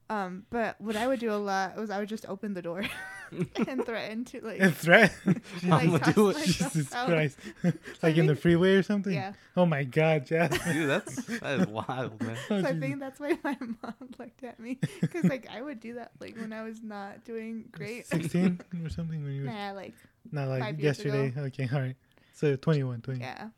[0.10, 2.84] Um, but what I would do a lot was I would just open the door.
[3.68, 4.60] and threatened to like.
[4.60, 5.14] And threat.
[5.26, 6.38] like, I'ma do it.
[6.38, 7.08] Jesus out.
[7.08, 7.38] Christ.
[8.04, 9.14] like in the freeway or something?
[9.14, 9.34] Yeah.
[9.56, 10.76] Oh my God, Jasmine.
[10.76, 12.38] Dude, that's that is wild, man.
[12.50, 15.80] Oh, So I think that's why my mom looked at me because like I would
[15.80, 18.08] do that like when I was not doing great.
[18.08, 19.94] 16 or something when you were nah, like
[20.32, 21.24] not like five years ago.
[21.24, 21.42] yesterday.
[21.48, 21.96] Okay, all right.
[22.34, 23.20] So 21, 20.
[23.20, 23.50] yeah,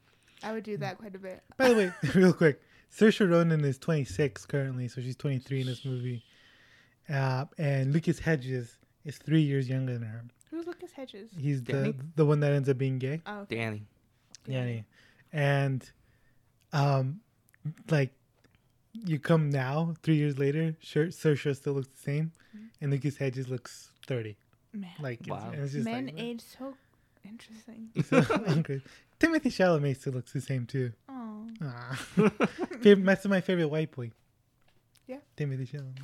[0.44, 1.44] I would do that quite a bit.
[1.58, 2.62] By the way, real quick,
[2.96, 6.24] Saoirse Ronan is 26 currently, so she's 23 in this movie.
[7.10, 10.24] Uh, and Lucas Hedges is three years younger than her.
[10.52, 11.30] Who's Lucas Hedges?
[11.38, 11.96] He's the Danny?
[12.16, 13.22] the one that ends up being gay.
[13.26, 13.56] Oh, okay.
[13.56, 13.84] Danny.
[14.48, 14.82] Yeah,
[15.34, 15.90] and
[16.72, 17.20] um,
[17.90, 18.12] like
[18.94, 22.32] you come now, three years later, sure, Saoirse still looks the same,
[22.80, 24.36] and Lucas Hedges looks 30.
[24.74, 24.92] man.
[25.02, 25.50] Like it's- Wow.
[25.52, 26.76] and it's just Men like, age so
[27.26, 27.90] interesting.
[28.06, 28.82] so hungry.
[29.20, 30.92] Timothée Chalamet still looks the same too.
[31.10, 31.96] Oh, Ah.
[32.82, 34.12] Favorite, that's my favorite white boy.
[35.08, 35.18] Yeah.
[35.38, 36.02] Timothée Chalamet.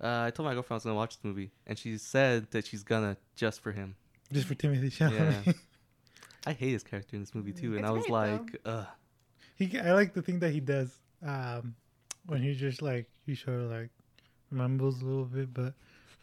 [0.00, 0.06] Nice.
[0.08, 2.66] Uh, I told my girlfriend I was gonna watch the movie, and she said that
[2.66, 3.96] she's gonna just for him.
[4.32, 5.46] Just for Timothée Chalamet.
[5.46, 5.52] Yeah.
[6.46, 8.32] I hate his character in this movie too, and It's I was great, though.
[8.32, 8.86] like, ugh.
[9.56, 11.74] he, I like the thing that he does um,
[12.26, 13.90] when he just like he sort of like
[14.50, 15.74] mumbles a little bit, but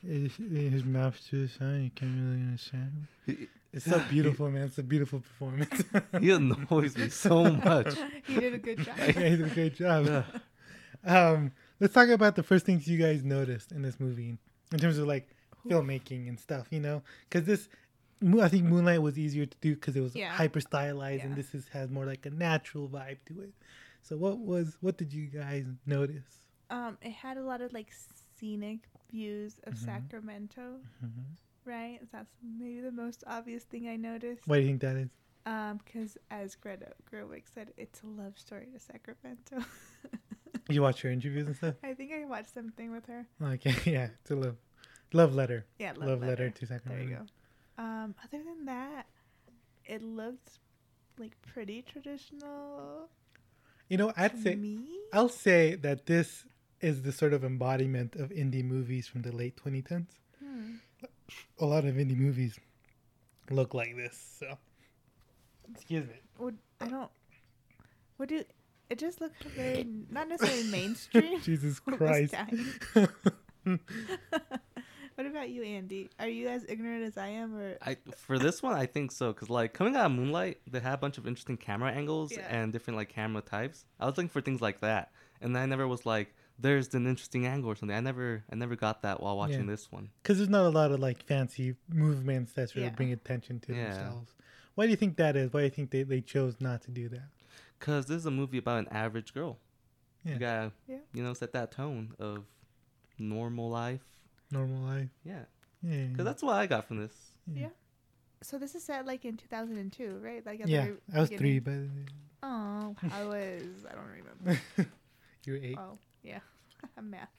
[0.06, 1.86] his, his mouth's too shiny.
[1.86, 3.08] You can't really understand.
[3.28, 3.48] him.
[3.74, 4.64] It's so beautiful, man.
[4.64, 5.84] It's a beautiful performance.
[6.20, 7.96] He annoys me so much.
[8.26, 8.96] He did a good job.
[8.98, 10.06] yeah, he did a great job.
[10.08, 10.24] Yeah.
[11.30, 14.38] um, let's talk about the first things you guys noticed in this movie
[14.72, 15.30] in terms of like
[15.70, 16.68] filmmaking and stuff.
[16.72, 17.70] You know, because this,
[18.42, 20.32] I think Moonlight was easier to do because it was Yeah.
[20.32, 23.54] hyper stylized, and this is has more like a natural vibe to it.
[24.02, 26.24] So, what was what did you guys notice?
[26.70, 27.92] Um, it had a lot of like
[28.38, 28.80] scenic
[29.12, 29.86] views of Mm-hmm.
[29.86, 30.80] Sacramento,
[31.66, 32.00] right?
[32.12, 34.48] That's maybe the most obvious thing I noticed.
[34.48, 35.10] Why do you think that is?
[35.46, 39.58] Um, because as Greta Gerwig said, it's a love story to Sacramento.
[40.70, 41.76] You watch her interviews and stuff.
[41.84, 43.26] I think I watched something with her.
[43.42, 44.58] Okay, yeah, it's a love
[45.14, 45.66] love letter.
[45.80, 46.46] Yeah, love, love, letter.
[46.46, 46.80] letter.
[46.80, 47.84] to There you go.
[47.84, 49.06] Um, other than that,
[49.86, 50.60] it looked
[51.18, 53.10] like pretty traditional.
[53.90, 54.86] You know, I'd say me.
[55.14, 56.46] I'll say that this
[56.82, 60.08] is the sort of embodiment of indie movies from the late 2010s.
[60.40, 60.76] Hmm.
[61.60, 62.60] A lot of indie movies
[63.50, 64.38] look like this.
[64.40, 64.58] So,
[65.74, 66.16] excuse me.
[66.40, 67.10] Would I don't.
[68.18, 68.44] What do
[68.90, 71.40] it just looked very not necessarily mainstream.
[71.42, 72.34] Jesus Christ.
[73.66, 76.10] what about you, Andy?
[76.20, 79.34] Are you as ignorant as I am, or I for this one, I think so,
[79.34, 82.48] cause like coming out of Moonlight, they had a bunch of interesting camera angles Yeah.
[82.50, 83.86] and different like camera types.
[84.00, 87.46] I was looking for things like that, and I never was like, "There's an interesting
[87.46, 87.96] angle" or something.
[87.98, 89.72] I never, I never got that while watching Yeah.
[89.72, 90.10] this one.
[90.24, 92.88] Because there's not a lot of like fancy movements that sort Yeah.
[92.90, 93.94] of bring attention to Yeah.
[93.94, 94.34] themselves.
[94.76, 95.52] Why do you think that is?
[95.52, 97.30] Why do you think they, they chose not to do that?
[97.80, 99.60] Cause this is a movie about an average girl.
[100.24, 100.34] Yeah.
[100.34, 100.98] You gotta, Yeah.
[101.14, 102.44] you know, set that tone of
[103.20, 104.02] normal life.
[104.52, 105.10] Normal life.
[105.24, 105.44] Yeah,
[105.84, 106.08] Yeah.
[106.16, 107.14] cause that's what I got from this.
[107.52, 107.70] yeah?
[108.42, 110.46] So this is set like in 2002, right?
[110.46, 110.86] Like at yeah.
[110.88, 112.06] the I was three, beginning.
[112.42, 113.64] but Oh, I was.
[113.90, 114.08] I don't
[114.46, 114.62] remember.
[115.46, 115.78] you were eight.
[115.78, 116.40] Oh, yeah,
[116.98, 117.30] I'm math.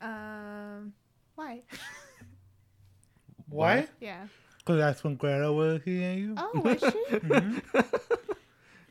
[0.00, 0.92] um,
[1.34, 1.62] why?
[3.48, 3.88] Why?
[4.00, 4.26] Yeah.
[4.74, 6.12] Because that's when Greta was here.
[6.14, 6.34] You.
[6.36, 6.86] Oh, was she?
[7.16, 7.80] Mm-hmm.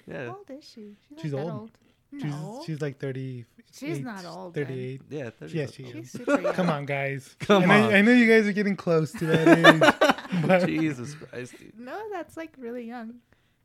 [0.07, 0.95] Yeah, How old is she?
[1.09, 1.51] She's, She's old.
[1.51, 1.71] old.
[2.13, 2.63] She's No.
[2.65, 3.45] she's like thirty.
[3.71, 4.65] She's not old, then.
[4.65, 5.01] Thirty-eight.
[5.09, 5.29] yeah.
[5.29, 6.11] 30 Yes, she She's is.
[6.11, 6.53] super young.
[6.53, 7.35] Come on, guys.
[7.39, 7.93] Come I know, on.
[7.93, 9.47] I know you guys are getting close to that
[10.33, 10.43] age.
[10.47, 11.77] but Jesus Christ, dude.
[11.79, 13.15] No, that's like really young.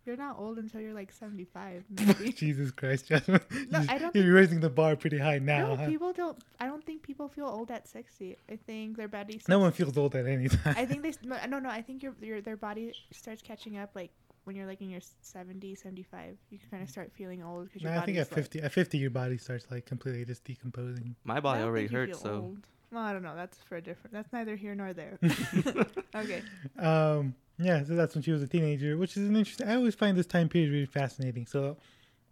[0.07, 2.33] You're not old until you're like 75, maybe.
[2.33, 3.41] Jesus Christ, Jasmine.
[3.71, 5.69] No, You- I don't You're raising the bar pretty high now.
[5.69, 5.87] no, huh?
[5.87, 6.39] people don't.
[6.61, 8.37] I don't think people feel old at 60.
[8.51, 9.41] I think their body.
[9.49, 10.75] No one feels old at any time.
[10.77, 11.13] I think they.
[11.23, 11.69] No, no, no.
[11.71, 14.11] I think your your their body starts catching up like
[14.45, 16.37] when you're like in your 70, 75.
[16.51, 18.35] You can kind of start feeling old because your No, your I think body's at
[18.35, 21.17] 50, at 50, your body starts like completely just decomposing.
[21.25, 22.59] My body already hurts, so old.
[22.93, 23.35] Well, I don't know.
[23.35, 24.13] That's for a different.
[24.13, 25.19] That's neither here nor there.
[26.15, 26.43] okay.
[26.79, 29.69] Um, yeah, so that's when she was a teenager, which is an interesting.
[29.69, 31.47] I always find this time period really fascinating.
[31.47, 31.77] So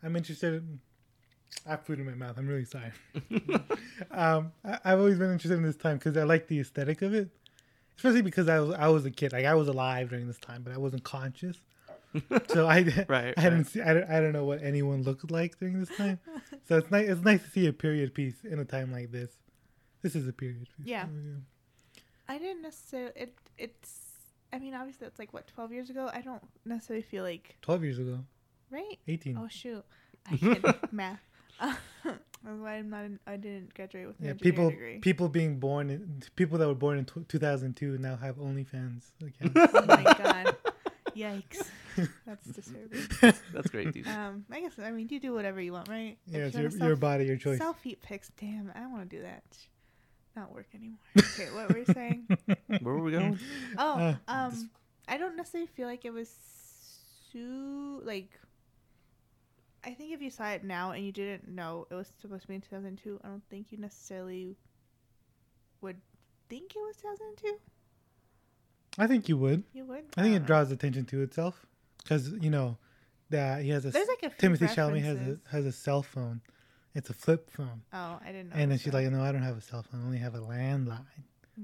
[0.03, 0.55] I'm interested.
[0.55, 0.81] In,
[1.67, 2.37] I have food in my mouth.
[2.39, 2.93] I'm really sorry.
[4.11, 7.15] um, I, I've always been interested in this time because I like the aesthetic of
[7.15, 7.29] it,
[7.97, 9.33] especially because I was I was a kid.
[9.33, 11.57] Like I was alive during this time, but I wasn't conscious.
[12.49, 13.67] so I Right, I hadn't right.
[13.69, 16.19] see, I, don't, I don't know what anyone looked like during this time.
[16.69, 19.31] so it's nice it's nice to see a period piece in a time like this.
[20.03, 20.87] This is a period piece.
[20.87, 21.05] Yeah.
[21.05, 23.13] so, I didn't necessarily.
[23.15, 23.35] It.
[23.57, 24.12] It's.
[24.53, 26.11] I mean, obviously, that's like what 12 years ago.
[26.13, 28.19] I don't necessarily feel like Twelve years ago,
[28.71, 28.99] right.
[29.09, 29.39] eighteen.
[29.39, 29.85] Oh shoot,
[30.31, 31.21] I can't math.
[32.45, 33.05] That's why I'm not.
[33.05, 34.99] In, I didn't graduate with an Yeah, people degree.
[34.99, 39.75] people being born in, people that were born in tw 2002 now have OnlyFans accounts.
[39.75, 40.57] oh my god,
[41.17, 41.69] yikes!
[42.27, 43.07] That's disturbing.
[43.53, 44.09] that's great, dude.
[44.09, 46.19] Um, I guess I mean you do whatever you want, right?
[46.27, 47.59] yeah, it's your, wanna your body, your choice.
[47.59, 48.33] Self feet pics.
[48.41, 49.45] Damn, I want to do that.
[50.35, 50.99] Not work anymore.
[51.19, 52.27] Okay, what were we saying?
[52.81, 53.39] Where were we going?
[53.77, 54.71] Oh, Uh, um,
[55.07, 56.31] I don't necessarily feel like it was
[57.33, 58.31] so like.
[59.85, 62.49] I think if you saw it now and you didn't know it was supposed to
[62.49, 64.57] be in 2002, I don't think you necessarily
[65.81, 65.97] would
[66.49, 67.57] think it was 2002.
[68.99, 69.65] I think you would.
[69.73, 70.05] You would.
[70.17, 71.67] I think don't it draws attention to itself
[72.03, 72.77] because you know
[73.31, 76.03] that he has a There's, like, a few Timothée Chalamet has a has a cell
[76.03, 76.41] phone.
[76.95, 78.57] It's a flip phone, Oh, I didn't know.
[78.57, 80.03] and then she's like, "No, I don't have a cell phone.
[80.03, 81.07] I only have a landline.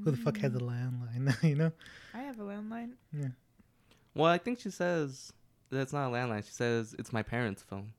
[0.04, 0.70] Who the fuck has a mm.
[0.70, 1.42] landline?
[1.48, 1.72] you know?
[2.14, 2.92] I have a landline.
[3.12, 3.28] Yeah.
[4.14, 5.32] Well, I think she says
[5.70, 6.44] that it's not a landline.
[6.44, 7.92] She says it's my parents' phone.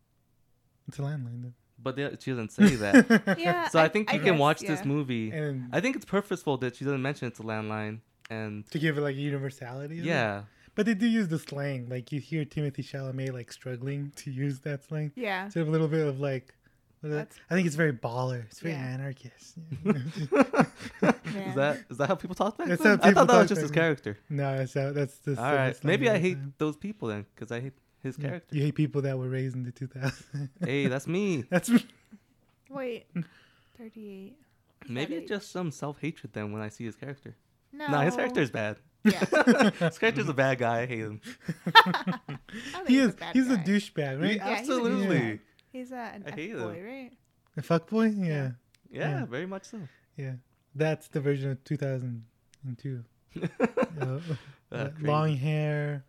[0.87, 1.41] It's a landline.
[1.43, 1.53] Then.
[1.81, 3.35] But they, she doesn't say that.
[3.39, 3.69] Yeah.
[3.69, 5.31] so I, think you can guess, watch this movie.
[5.31, 7.99] And I think it's purposeful that she doesn't mention it's a landline.
[8.29, 9.99] And to give it like a universality.
[9.99, 10.07] of it.
[10.07, 10.43] yeah,
[10.75, 11.87] But they do use the slang.
[11.89, 15.11] Like you hear Timothée Chalamet like struggling to use that slang.
[15.15, 15.45] Yeah.
[15.45, 16.53] Instead of a little bit of like,
[17.01, 17.17] what is it?
[17.17, 18.43] That's- I think it's very baller.
[18.45, 18.81] It's very Yeah.
[18.85, 19.55] anarchist.
[19.85, 22.99] is that is that how people talk back That's then?
[22.99, 24.17] how I thought that was just his character.
[24.29, 25.37] no, that's how, that's the.
[25.41, 26.53] All right, maybe I hate time.
[26.57, 28.27] those people then because I hate his Yeah.
[28.29, 28.55] character.
[28.55, 30.49] You hate people that were raised in the 2000s.
[30.65, 31.43] hey, that's me.
[31.49, 31.85] that's me.
[32.69, 33.07] Wait.
[33.77, 34.37] 38.
[34.87, 37.35] Maybe it's just some self hatred then when I see his character.
[37.71, 37.87] No.
[37.87, 38.77] No, his character is bad.
[39.03, 39.69] Yeah.
[39.79, 40.81] his character's a bad guy.
[40.81, 41.21] I hate him.
[41.65, 42.29] I
[42.87, 43.09] he is.
[43.13, 44.35] a bad He's a douchebag, right?
[44.35, 45.39] Yeah, he's a Absolutely.
[45.73, 45.79] Douchebag.
[45.79, 47.11] He's a, an I F hate boy, right?
[47.57, 48.13] A fuckboy?
[48.17, 48.51] Yeah.
[48.91, 49.25] Yeah, Yeah.
[49.25, 49.79] very much so.
[50.17, 50.33] Yeah.
[50.75, 53.03] That's the version of 2002.
[54.01, 54.19] Uh,
[54.71, 56.05] Uh, long hair,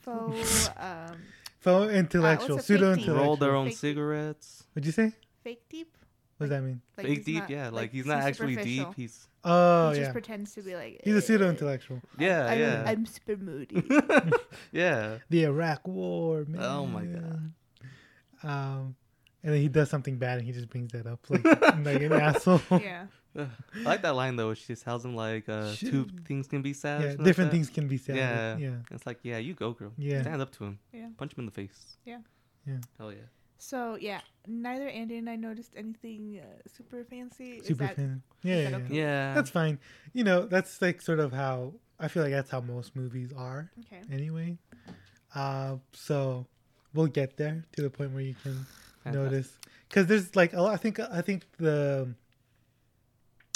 [0.00, 1.16] Faux, um,
[1.58, 3.16] faux intellectual, what's pseudo intellectual.
[3.16, 4.64] Roll their own Fake- cigarettes.
[4.72, 5.12] What'd you say?
[5.44, 5.94] fake deep.
[6.38, 6.80] What does that mean?
[6.96, 7.68] Like Fake deep, not- yeah.
[7.68, 8.86] Like, he's not actually deep.
[8.96, 11.00] He's Oh he just yeah, pretends to be like.
[11.04, 12.00] he's a "Eh, pseudo intellectual.
[12.18, 13.82] yeah, I'm, yeah, I'm super moody.
[14.72, 15.18] yeah.
[15.28, 16.62] The Iraq War, man.
[16.62, 17.52] Oh my God.
[18.42, 18.96] Um,
[19.42, 21.44] and then he does something bad, and he just brings that up like
[21.84, 22.60] like an asshole.
[22.70, 23.06] yeah.
[23.36, 23.46] I
[23.84, 24.54] like that line though.
[24.54, 27.00] She just tells him like uh, two things can be sad.
[27.00, 28.16] Yeah, something like different things can be said.
[28.16, 28.76] Yeah, yeah.
[28.90, 29.92] It's like yeah, you go, girl.
[29.96, 30.22] Yeah.
[30.22, 30.78] stand up to him.
[30.92, 31.08] Yeah.
[31.16, 31.96] punch him in the face.
[32.04, 32.18] Yeah.
[32.66, 32.78] Yeah.
[32.98, 33.18] Hell yeah.
[33.58, 37.58] So yeah, neither Andy and I noticed anything uh, super fancy.
[37.58, 38.22] Is Super that- fan.
[38.42, 38.94] Yeah, is yeah, that okay?
[38.94, 39.78] Yeah, That's fine.
[40.12, 43.70] You know, that's like sort of how I feel like that's how most movies are
[43.80, 44.00] Okay.
[44.10, 44.56] anyway.
[45.34, 46.46] Uh, so
[46.94, 48.66] we'll get there to the point where you can
[49.04, 49.30] Fantastic.
[49.32, 52.08] notice because there's like a lot, I think I think the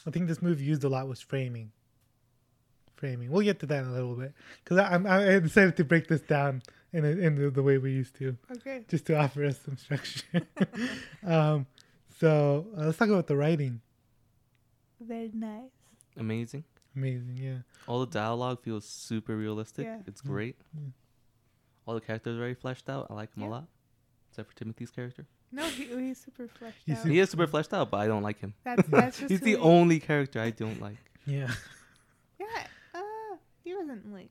[0.06, 1.72] I think this movie used a lot was framing.
[2.96, 3.30] Framing.
[3.30, 6.20] We'll get to that in a little bit because I'm I decided to break this
[6.22, 8.84] down in a, in the, the way we used to Okay.
[8.88, 10.42] just to offer us some structure.
[11.26, 11.66] um,
[12.20, 13.80] so uh, let's talk about the writing.
[15.00, 15.70] Very nice.
[16.16, 16.64] amazing.
[16.96, 17.58] Amazing, yeah.
[17.88, 19.84] All the dialogue feels super realistic.
[19.86, 19.98] Yeah.
[20.06, 20.56] It's great.
[20.78, 20.92] Mm.
[21.86, 23.06] All the characters are very fleshed out.
[23.10, 23.48] I like him Yeah.
[23.48, 23.64] a lot.
[24.30, 25.26] Except for Timothée's character.
[25.52, 27.02] No, he, he's super fleshed He's out.
[27.02, 28.54] super- He is super fleshed out, but I don't like him.
[28.64, 30.96] That's that's just He's the he- only character I don't like.
[31.26, 31.50] Yeah.
[32.40, 32.46] Yeah.
[32.94, 34.30] Uh, he wasn't like.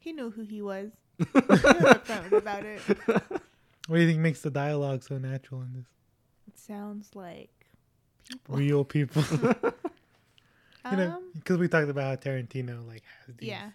[0.00, 0.90] He knew who he was.
[1.18, 2.80] he was upfront about it.
[3.86, 5.86] What do you think makes the dialogue so natural in this?
[6.48, 7.50] It sounds like
[8.28, 8.56] people.
[8.56, 9.22] Real people.
[10.90, 13.70] you know, Um, because we talked about how Tarantino like has these yeah.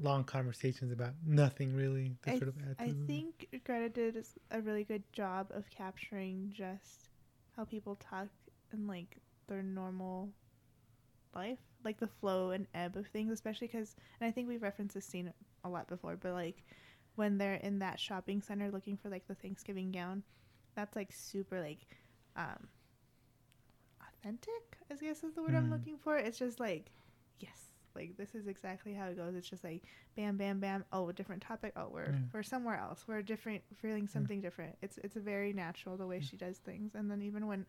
[0.00, 5.02] Long conversations about nothing really I, sort of I think Greta did a really good
[5.12, 7.08] job of capturing just
[7.56, 8.28] how people talk
[8.72, 9.16] in like
[9.48, 10.30] their normal
[11.34, 14.94] life, like the flow and ebb of things, especially because, and I think we've referenced
[14.94, 15.32] this scene
[15.64, 16.64] a lot before, but like
[17.14, 20.22] when they're in that shopping center looking for like the Thanksgiving gown,
[20.74, 21.86] that's like super like
[22.36, 22.68] um
[24.02, 25.70] authentic, I guess is the word I'm Mm.
[25.70, 26.16] looking for.
[26.16, 26.90] It's just like,
[27.38, 27.65] yes,
[27.96, 29.34] like this is exactly how it goes.
[29.34, 29.82] It's just like
[30.16, 30.84] bam, bam, bam.
[30.92, 31.72] Oh, a different topic.
[31.76, 32.18] Oh, we're Yeah.
[32.32, 33.04] we're somewhere else.
[33.08, 34.76] We're different, feeling something different.
[34.82, 36.94] It's it's a very natural the way she does things.
[36.94, 37.66] And then even when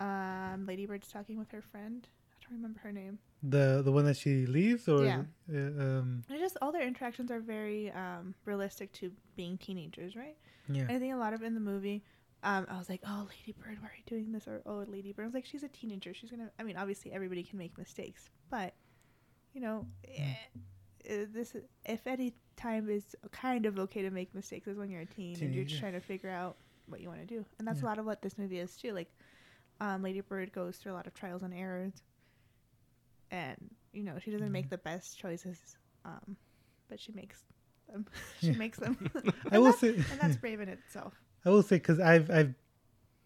[0.00, 3.18] um Lady Bird's talking with her friend, I don't remember her name.
[3.42, 5.22] The the one that she leaves or Yeah.
[5.52, 10.36] uh, um And just all their interactions are very um realistic to being teenagers, right?
[10.68, 10.86] yeah.
[10.88, 12.02] I think a lot of in the movie,
[12.42, 15.12] um, I was like, "Oh, Lady Bird, why are you doing this?" Or "Oh, Lady
[15.12, 16.12] Bird." I was like, "She's a teenager.
[16.14, 18.74] She's gonna." I mean, obviously, everybody can make mistakes, but
[19.54, 20.34] you know, eh,
[21.06, 21.54] eh, this
[21.86, 25.32] if any time is kind of okay to make mistakes is when you're a teen
[25.40, 25.68] and you're Teenager.
[25.70, 27.86] just trying to figure out what you want to do, and that's Yeah.
[27.86, 28.92] a lot of what this movie is too.
[28.92, 29.10] Like,
[29.80, 31.94] um, Lady Bird goes through a lot of trials and errors,
[33.30, 33.56] and
[33.92, 36.36] you know, she doesn't make the best choices, um,
[36.88, 37.42] but she makes
[37.88, 38.06] them.
[38.40, 38.56] she Yeah.
[38.56, 38.96] makes them.
[39.14, 39.20] I
[39.52, 41.14] And will that's- say and that's brave in itself.
[41.44, 42.54] I will say because I've I've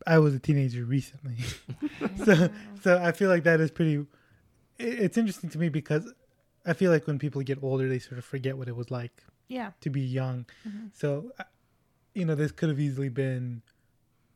[0.06, 1.36] I was a teenager recently,
[2.24, 2.48] so
[2.82, 3.94] so I feel like that is pretty.
[3.94, 4.06] it-
[5.00, 6.12] It's interesting to me because
[6.68, 9.22] I feel like when people get older, they sort of forget what it was like
[9.48, 9.72] Yeah.
[9.80, 10.46] to be young.
[10.66, 10.90] Mhm.
[10.94, 11.44] So, uh,
[12.14, 13.62] you know, this could have easily been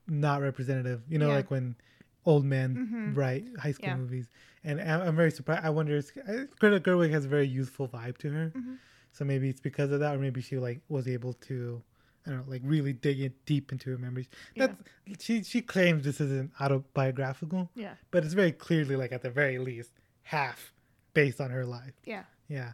[0.09, 1.03] not representative.
[1.09, 1.37] You know, Yeah.
[1.37, 1.77] like when
[2.25, 3.17] old men Mhm.
[3.17, 3.97] write high school Yeah.
[3.97, 4.29] movies,
[4.65, 5.65] and I'm very surprised.
[5.65, 8.79] I wonder, is- I- Greta Gerwig has a very youthful vibe to her, Mhm.
[9.13, 11.83] so maybe it's because of that, or maybe she like was able to,
[12.25, 14.29] I don't know, like really dig it deep into her memories.
[14.55, 14.69] Yeah.
[15.07, 17.97] That's she she claims this isn't autobiographical, Yeah.
[18.13, 19.91] but it's very clearly like at the very least
[20.23, 20.73] half
[21.15, 21.95] based on her life.
[22.05, 22.25] Yeah.
[22.49, 22.73] Yeah.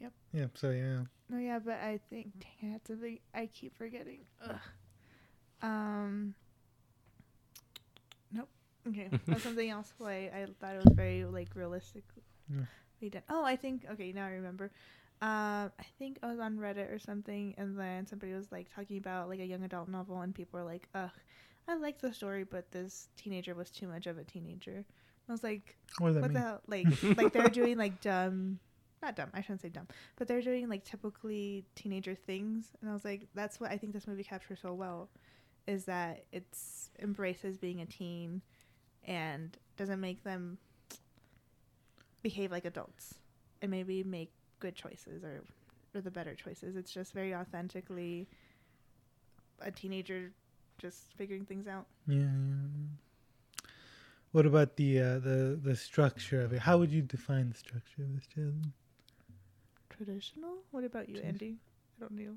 [0.00, 0.12] Yep.
[0.32, 0.46] Yeah.
[0.54, 1.02] So yeah.
[1.28, 4.20] No, yeah, but I think dang, I had something I keep forgetting.
[4.44, 4.56] Ugh.
[5.62, 6.34] Um.
[8.32, 8.48] Nope.
[8.88, 9.92] Okay, that's something else.
[9.98, 12.04] Why I thought it was very like realistic.
[12.48, 13.08] Yeah.
[13.08, 13.22] done.
[13.28, 14.12] Oh, I think okay.
[14.12, 14.70] Now I remember.
[15.22, 18.96] Um, I think I was on Reddit or something, and then somebody was like talking
[18.96, 21.10] about like a young adult novel, and people were like, "Ugh,
[21.68, 24.84] I like the story, but this teenager was too much of a teenager."
[25.30, 26.60] I was like, What what the hell?
[26.66, 28.58] Like, like they're doing like dumb,
[29.02, 29.30] not dumb.
[29.32, 33.28] I shouldn't say dumb, but they're doing like typically teenager things, and I was like,
[33.34, 35.08] that's what I think this movie captures so well,
[35.66, 38.42] is that it's embraces being a teen,
[39.04, 40.58] and doesn't make them
[42.22, 43.14] behave like adults,
[43.62, 45.42] and maybe make good choices or
[45.94, 46.76] or the better choices.
[46.76, 48.28] It's just very authentically
[49.60, 50.32] a teenager
[50.78, 51.86] just figuring things out.
[52.06, 52.26] Yeah, yeah.
[54.32, 56.60] What about the uh, the the structure of it?
[56.60, 58.72] How would you define the structure of this, Jasmine?
[59.88, 60.58] Traditional?
[60.70, 61.56] What about you, Andy?
[61.96, 62.36] I don't know.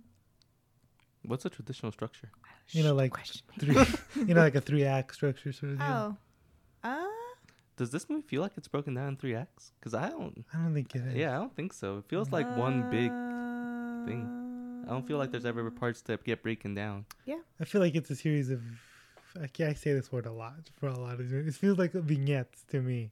[1.26, 2.30] What's a traditional structure?
[2.72, 3.14] You know, like
[3.60, 3.76] three,
[4.16, 5.88] you know, like a three act structure sort of deal.
[5.88, 6.18] Oh.
[6.84, 7.06] Uh,
[7.78, 9.72] Does this movie feel like it's broken down in three acts?
[9.80, 10.44] Because I don't.
[10.54, 11.16] I don't think it is.
[11.16, 12.00] Yeah, I don't think so.
[12.00, 13.12] It feels like one big
[14.08, 14.84] thing.
[14.86, 17.06] I don't feel like there's ever parts that get breaking down.
[17.26, 17.40] Yeah.
[17.62, 18.62] I feel like it's a series of.
[19.42, 21.94] I, can't, I say this word a lot for a lot of it feels like
[21.96, 23.12] a vignettes to me.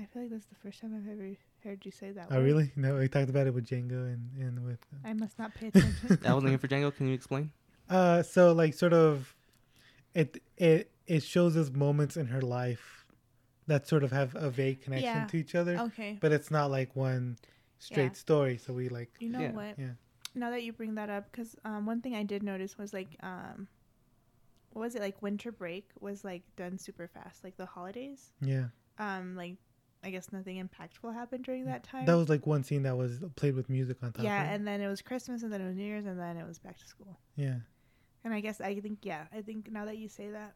[0.00, 1.30] I feel like this is the first time I've ever
[1.64, 2.28] heard you say that.
[2.30, 2.44] Oh word.
[2.44, 2.72] really?
[2.76, 4.78] No, we talked about it with Django and and with.
[5.04, 6.18] I must not pay attention.
[6.26, 6.94] I wasn't here for Django.
[6.94, 7.50] Can you explain?
[7.90, 9.34] Uh, so like sort of,
[10.14, 13.04] it it it shows us moments in her life
[13.66, 15.26] that sort of have a vague connection Yeah.
[15.26, 15.76] to each other.
[15.78, 16.16] Okay.
[16.20, 17.36] But it's not like one
[17.78, 18.12] straight Yeah.
[18.12, 18.56] story.
[18.56, 19.10] So we like.
[19.20, 19.52] You know Yeah.
[19.52, 19.78] what?
[19.78, 19.90] Yeah.
[20.34, 23.08] Now that you bring that up, because um, one thing I did notice was like,
[23.22, 23.68] um,
[24.74, 25.20] what was it like?
[25.22, 28.30] Winter break was like done super fast, like the holidays.
[28.40, 28.66] Yeah.
[28.98, 29.56] Um, like
[30.04, 32.06] I guess nothing impactful happened during that time.
[32.06, 34.24] That was like one scene that was played with music on top.
[34.24, 34.52] yeah, right?
[34.52, 36.58] and then it was Christmas, and then it was New Year's, and then it was
[36.58, 37.18] back to school.
[37.36, 37.56] yeah.
[38.24, 40.54] And I guess I think yeah, I think now that you say that,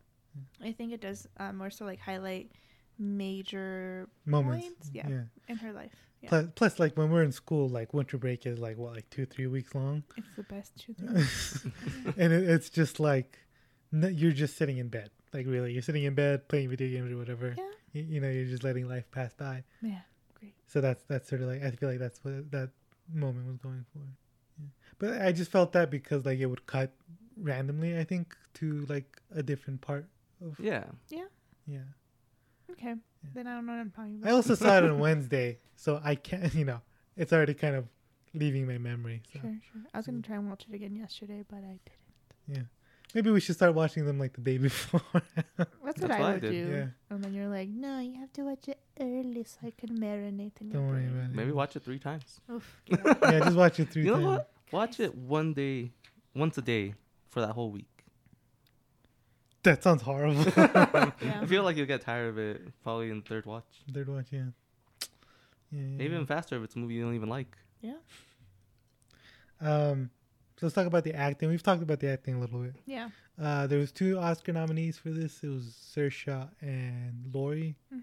[0.63, 2.53] I think it does uh, more so like highlight
[2.99, 4.67] major Moments.
[4.67, 5.23] points, yeah, Yeah.
[5.49, 5.95] in her life.
[6.23, 9.09] Yeah, Plus, plus, like when we're in school, like winter break is like what, like
[9.11, 11.67] two, three weeks long, it's the best two things.
[12.17, 13.39] and it, it's just like
[13.93, 15.11] n- you're just sitting in bed.
[15.33, 17.55] Like really, you're sitting in bed playing video games or whatever.
[17.57, 17.65] Yeah.
[17.93, 19.65] You, you know, you're just letting life pass by.
[19.83, 20.01] yeah,
[20.39, 20.55] great.
[20.67, 22.71] So that's that's sort of like I feel like that's what that
[23.13, 24.01] moment was going for.
[24.59, 24.67] Yeah.
[24.99, 26.93] But I just felt that because like it would cut
[27.37, 27.99] randomly.
[27.99, 30.07] I think to like a different part
[30.45, 30.85] of Yeah.
[31.11, 31.25] Yeah.
[31.67, 31.79] yeah.
[32.71, 32.95] Okay,
[33.35, 34.29] then I don't know what I'm talking about.
[34.29, 36.53] I also saw it on Wednesday, so I can't.
[36.55, 36.81] You know,
[37.17, 37.87] it's already kind of
[38.35, 39.23] leaving my memory.
[39.33, 39.83] So Sure, sure.
[39.95, 41.91] I was gonna try and watch it again yesterday, but I didn't.
[42.49, 42.63] yeah,
[43.15, 45.01] maybe we should start watching them like the day before.
[45.57, 46.49] That's, That's what what I I would do.
[46.53, 46.87] Yeah.
[47.15, 50.53] And then you're like, no, you have to watch it early so I can marinate
[50.61, 51.35] in Don't worry brain." about it.
[51.37, 52.41] Maybe watch it three times.
[52.51, 52.81] Oof.
[52.91, 54.27] Yeah, just watch it three You know times.
[54.27, 54.51] what?
[54.73, 55.93] Watch it one day,
[56.35, 56.95] once a day
[57.31, 57.87] for that whole week.
[59.63, 60.45] That sounds horrible.
[61.21, 61.41] Yeah.
[61.43, 63.65] I feel like you'll get tired of it probably in third watch.
[63.93, 64.45] Third watch, yeah.
[65.73, 67.57] Yeah, yeah, Maybe even faster if it's a movie you don't even like.
[67.83, 67.95] Yeah.
[69.61, 70.11] Um,
[70.59, 71.49] so let's talk about the acting.
[71.51, 72.77] We've talked about the acting a little bit.
[72.87, 73.11] Yeah.
[73.39, 75.43] Uh, there was two Oscar nominees for this.
[75.43, 78.01] It was Saoirse and Laurie, Mhm.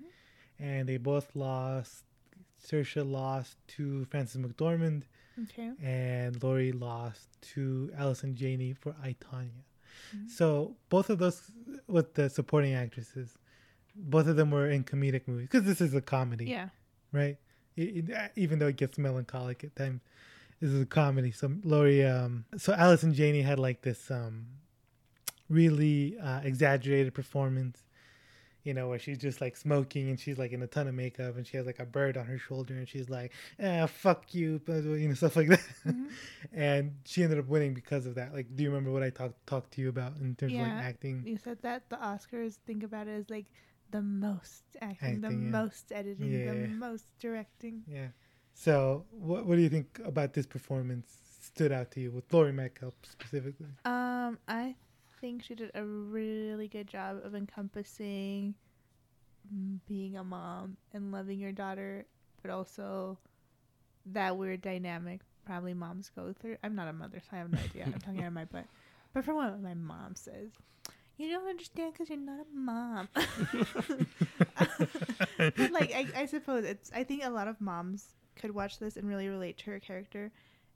[0.59, 2.03] and they both lost.
[2.63, 5.03] Saoirse lost to Frances McDormand,
[5.43, 5.71] Okay.
[5.81, 9.63] and Laurie lost to Allison Janney for I Tonya.
[10.15, 10.29] Mhm.
[10.29, 11.51] So both of those
[11.87, 13.37] with the supporting actresses,
[13.95, 16.69] both of them were in comedic movies because this is a comedy, Yeah.
[17.11, 17.37] right?
[17.75, 20.01] It- it- even though it gets melancholic at times,
[20.63, 21.31] this is a comedy.
[21.31, 24.45] So Laurie, um, so and Janney had like this um,
[25.49, 27.83] really uh, exaggerated performance,
[28.63, 31.35] you know, where she's just like smoking and she's like in a ton of makeup
[31.35, 34.61] and she has like a bird on her shoulder and she's like, ah, fuck you,
[34.65, 35.65] you know, stuff like that.
[35.85, 36.05] Mm-hmm.
[36.53, 38.33] and she ended up winning because of that.
[38.33, 40.71] Like, do you remember what I talked talked to you about in terms of like
[40.71, 41.23] acting?
[41.25, 43.47] You said that the Oscars think about it as like
[43.91, 45.35] the most acting, the yeah.
[45.35, 46.53] most editing, Yeah.
[46.53, 47.83] the most directing.
[47.85, 48.07] Yeah.
[48.53, 52.53] So, what what do you think about this performance stood out to you with Laurie
[52.53, 53.67] Metcalf specifically?
[53.85, 54.75] Um, I
[55.19, 58.55] think she did a really good job of encompassing
[59.87, 62.05] being a mom and loving your daughter,
[62.41, 63.17] but also
[64.05, 66.57] that weird dynamic probably moms go through.
[66.63, 67.83] I'm not a mother, so I have no idea.
[67.85, 68.65] I'm talking out of my butt.
[69.13, 70.51] But from what my mom says,
[71.17, 73.09] You don't understand because you're not a mom.
[75.37, 76.91] but like, I, I suppose it's.
[76.95, 80.31] I think a lot of moms could watch this and really relate to her character,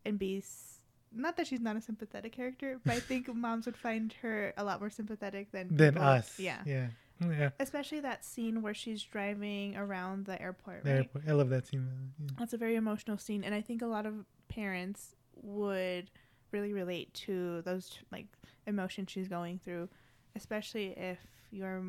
[0.05, 0.37] and be.
[0.37, 0.79] s-
[1.11, 4.63] Not that she's not a sympathetic character, but I think moms would find her a
[4.63, 6.39] lot more sympathetic than Than people- us.
[6.39, 6.61] Yeah.
[6.65, 6.87] Yeah.
[7.19, 7.49] Yeah.
[7.59, 10.83] Especially that scene where she's driving around the airport.
[10.83, 10.97] The right?
[10.97, 11.23] airport.
[11.27, 11.87] I love that scene.
[12.19, 12.27] Yeah.
[12.37, 14.13] That's a very emotional scene, and I think a lot of
[14.49, 16.11] parents would
[16.51, 18.27] really relate to those like
[18.67, 19.89] emotions she's going through,
[20.35, 21.17] especially if
[21.51, 21.81] you're.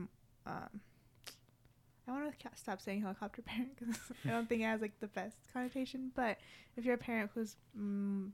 [0.46, 0.80] Um,
[2.09, 3.96] I want to stop saying helicopter parent because
[4.26, 6.11] I don't think it has like the best connotation.
[6.14, 6.38] But
[6.76, 8.30] if you're a parent who's mm,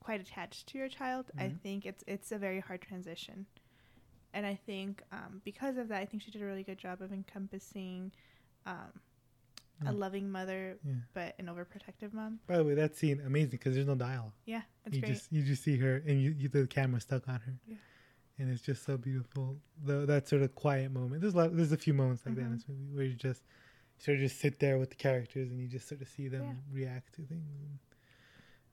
[0.00, 1.60] quite attached to your child, I Mhm.
[1.62, 3.46] think it's it's a very hard transition.
[4.32, 7.00] And I think um, because of that, I think she did a really good job
[7.02, 8.12] of encompassing
[8.66, 9.00] um,
[9.86, 9.98] a Mm.
[9.98, 10.94] loving mother, Yeah.
[11.14, 12.38] but an overprotective mom.
[12.46, 14.32] By the way, that scene amazing because there's no dialogue.
[14.44, 15.12] Yeah, you great.
[15.12, 17.54] just you just see her and you, you the camera stuck on her.
[17.66, 17.76] Yeah.
[18.40, 19.56] And it's just so beautiful.
[19.84, 21.20] The that sort of quiet moment.
[21.20, 22.54] There's a lot, there's a few moments like that in Mhm.
[22.54, 23.42] this movie where you just
[23.98, 26.42] sort of just sit there with the characters and you just sort of see them
[26.42, 26.54] Yeah.
[26.72, 27.44] react to things.
[27.60, 27.78] And,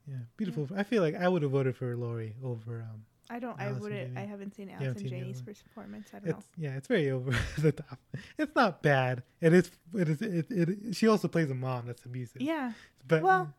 [0.08, 0.70] yeah, beautiful.
[0.74, 2.82] I feel like I would have voted for Laurie over.
[2.90, 3.60] Um, I don't.
[3.60, 4.18] I wouldn't.
[4.18, 5.56] I haven't seen You haven't Allison seen the other Janney's one.
[5.68, 6.08] performance.
[6.14, 8.00] I don't it's yeah, it's very over the top.
[8.38, 9.24] It's not bad.
[9.42, 9.70] It is.
[9.94, 10.22] It is.
[10.22, 12.42] It, it, She also plays a mom that's abusive.
[12.42, 12.72] Yeah.
[13.06, 13.54] But well,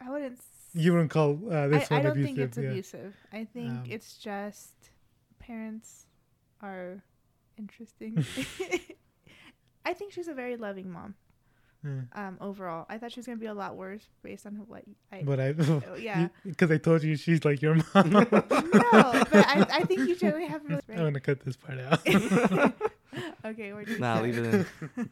[0.00, 0.40] I wouldn't.
[0.74, 2.26] you wouldn't call uh, this I, one I don't abusive.
[2.26, 2.70] think it's yeah.
[2.70, 3.16] abusive.
[3.32, 4.72] I think Um, it's just
[5.42, 6.06] parents
[6.60, 7.02] are
[7.58, 8.24] interesting.
[9.84, 11.14] I think she's a very loving mom.
[11.84, 12.02] Yeah.
[12.14, 15.22] Um, overall, I thought she was gonna be a lot worse based on what I.
[15.24, 16.28] But I, Oh, yeah.
[16.46, 18.10] because I told you she's like your mom.
[18.10, 20.62] no, but I, I think you generally have.
[20.64, 21.98] Really I'm gonna cut this part out.
[23.44, 24.66] okay, we're doing Nah, leave it
[24.96, 25.10] in.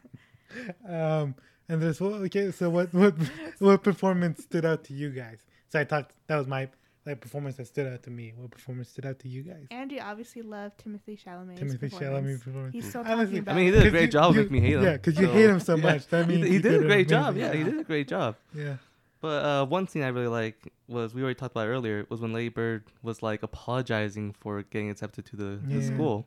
[0.88, 1.34] um,
[1.68, 2.52] and there's well, okay.
[2.52, 3.14] So what what
[3.58, 5.38] what performance stood out to you guys?
[5.70, 6.14] So I talked.
[6.28, 6.68] That was my
[7.06, 8.32] like performance that stood out to me.
[8.36, 9.66] What performance stood out to you guys?
[9.70, 11.94] And you obviously loved Timothée Chalamet's Timothée performance.
[12.02, 12.74] Chalamet performance.
[12.74, 13.52] He's still Honestly, talking about.
[13.52, 14.82] I mean, he did a great you- job you- making me hate him.
[14.84, 15.82] Yeah, because you so- hate him so Yeah.
[15.82, 16.06] much.
[16.08, 17.34] That He means did- he, you did a great job.
[17.36, 18.36] amazing Yeah, he did a great job.
[18.54, 18.76] Yeah.
[19.22, 22.32] But uh, one scene I really like was we already talked about earlier was when
[22.32, 25.86] Lady Bird was like apologizing for getting accepted to the, the Yeah.
[25.94, 26.26] school,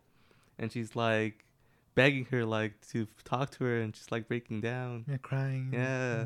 [0.60, 1.44] and she's like
[1.96, 5.06] begging her like to talk to her, and she's like breaking down.
[5.08, 5.70] Yeah, crying.
[5.74, 6.26] Yeah,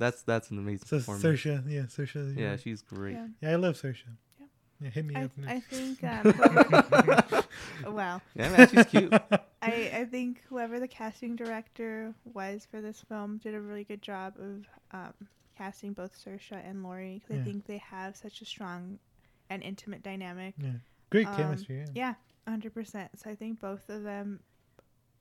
[0.00, 1.24] that's that's an amazing So performance.
[1.24, 2.36] Saoirse, yeah, Saoirse.
[2.36, 3.14] Yeah, she's great.
[3.14, 3.26] Yeah.
[3.40, 4.02] Yeah, I love Saoirse.
[4.38, 4.46] Yeah.
[4.82, 5.30] Yeah, hit me I, up.
[5.46, 7.44] I think um, whoever-
[7.86, 8.20] wow.
[8.34, 9.12] Yeah, man, she's cute.
[9.62, 14.00] I, I think whoever the casting director was for this film did a really good
[14.02, 15.12] job of um,
[15.58, 17.42] casting both Saoirse and Laurie because Yeah.
[17.42, 18.98] I think they have such a strong
[19.50, 20.54] and intimate dynamic.
[20.58, 20.70] Yeah.
[21.10, 21.78] Great Um, chemistry.
[21.78, 21.84] Yeah.
[21.94, 22.14] Yeah,
[22.48, 23.10] hundred percent.
[23.22, 24.40] So I think both of them.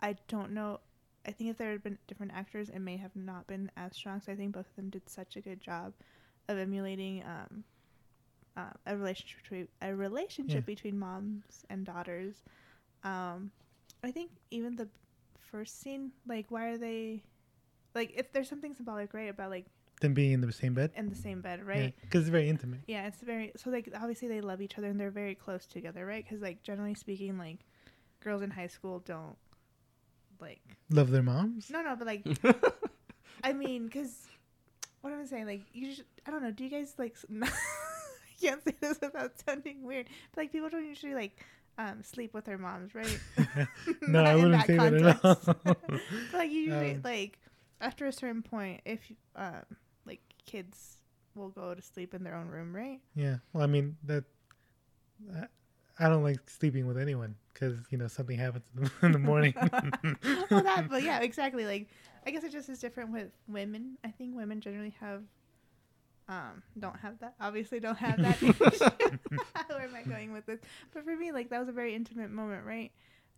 [0.01, 0.79] I don't know.
[1.25, 4.21] I think if there had been different actors, it may have not been as strong.
[4.21, 5.93] So I think both of them did such a good job
[6.47, 7.63] of emulating um,
[8.57, 10.73] uh, a relationship between a relationship Yeah.
[10.73, 12.43] between moms and daughters.
[13.03, 13.51] Um,
[14.03, 14.87] I think even the
[15.39, 17.23] first scene, like, why are they,
[17.95, 19.65] like, if there's something symbolic, right, about like
[20.01, 20.91] Them being in the same bed.
[20.95, 21.93] in the same bed, right?
[22.01, 22.79] Because it's very intimate.
[22.87, 26.05] Yeah, it's very so like obviously they love each other and they're very close together,
[26.05, 26.23] right?
[26.23, 27.59] Because like generally speaking, like
[28.21, 29.35] girls in high school don't
[30.41, 31.69] like Love their moms.
[31.69, 32.25] no no, but like
[33.43, 34.27] I mean, because
[35.01, 35.45] what am I saying?
[35.45, 36.51] Like you, just, I don't know.
[36.51, 37.13] Do you guys like?
[37.15, 41.45] s- I can't say this without sounding weird, but like people don't usually like
[41.77, 43.19] um sleep with their moms, right?
[44.07, 45.55] no, I wouldn't that say that at all.
[45.63, 46.01] but
[46.33, 47.39] like usually, Um, like
[47.81, 48.99] after a certain point, if
[49.35, 49.63] um
[50.05, 50.97] like kids
[51.35, 52.99] will go to sleep in their own room, right?
[53.15, 53.37] Yeah.
[53.53, 54.23] Well, I mean that.
[55.35, 55.45] I,
[56.01, 59.19] I don't like sleeping with anyone because you know something happens in the, in the
[59.19, 59.53] morning.
[60.49, 61.65] well, that, but yeah, exactly.
[61.65, 61.87] Like,
[62.25, 63.97] I guess it just is different with women.
[64.03, 65.23] I think women generally have,
[66.27, 67.35] um, don't have that.
[67.39, 68.41] Obviously, don't have that.
[69.67, 70.59] Where am I going with this?
[70.93, 72.91] But for me, like that was a very intimate moment, right?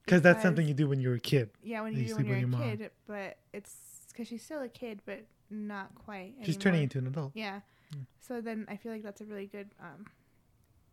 [0.05, 1.51] Because that's something you do when you're a kid.
[1.63, 2.61] Yeah, when You you do when you're a your mom.
[2.61, 3.75] kid, but it's
[4.11, 6.33] because she's still a kid, but not quite.
[6.43, 7.31] She's turning into an adult.
[7.35, 7.61] Yeah.
[8.19, 10.05] So then I feel like that's a really good um,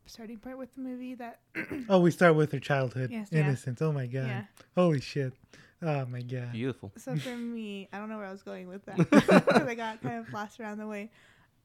[0.09, 1.15] starting point with the movie.
[1.15, 1.41] That
[1.89, 3.41] Oh, we start with her childhood Yes, yeah.
[3.41, 3.81] innocence.
[3.83, 4.27] Oh my god.
[4.27, 4.43] Yeah.
[4.77, 5.33] Holy shit.
[5.83, 6.53] Oh my god.
[6.53, 6.93] Beautiful.
[6.97, 10.03] So for me, I don't know where I was going with that because I got
[10.03, 11.11] kind of lost around the way.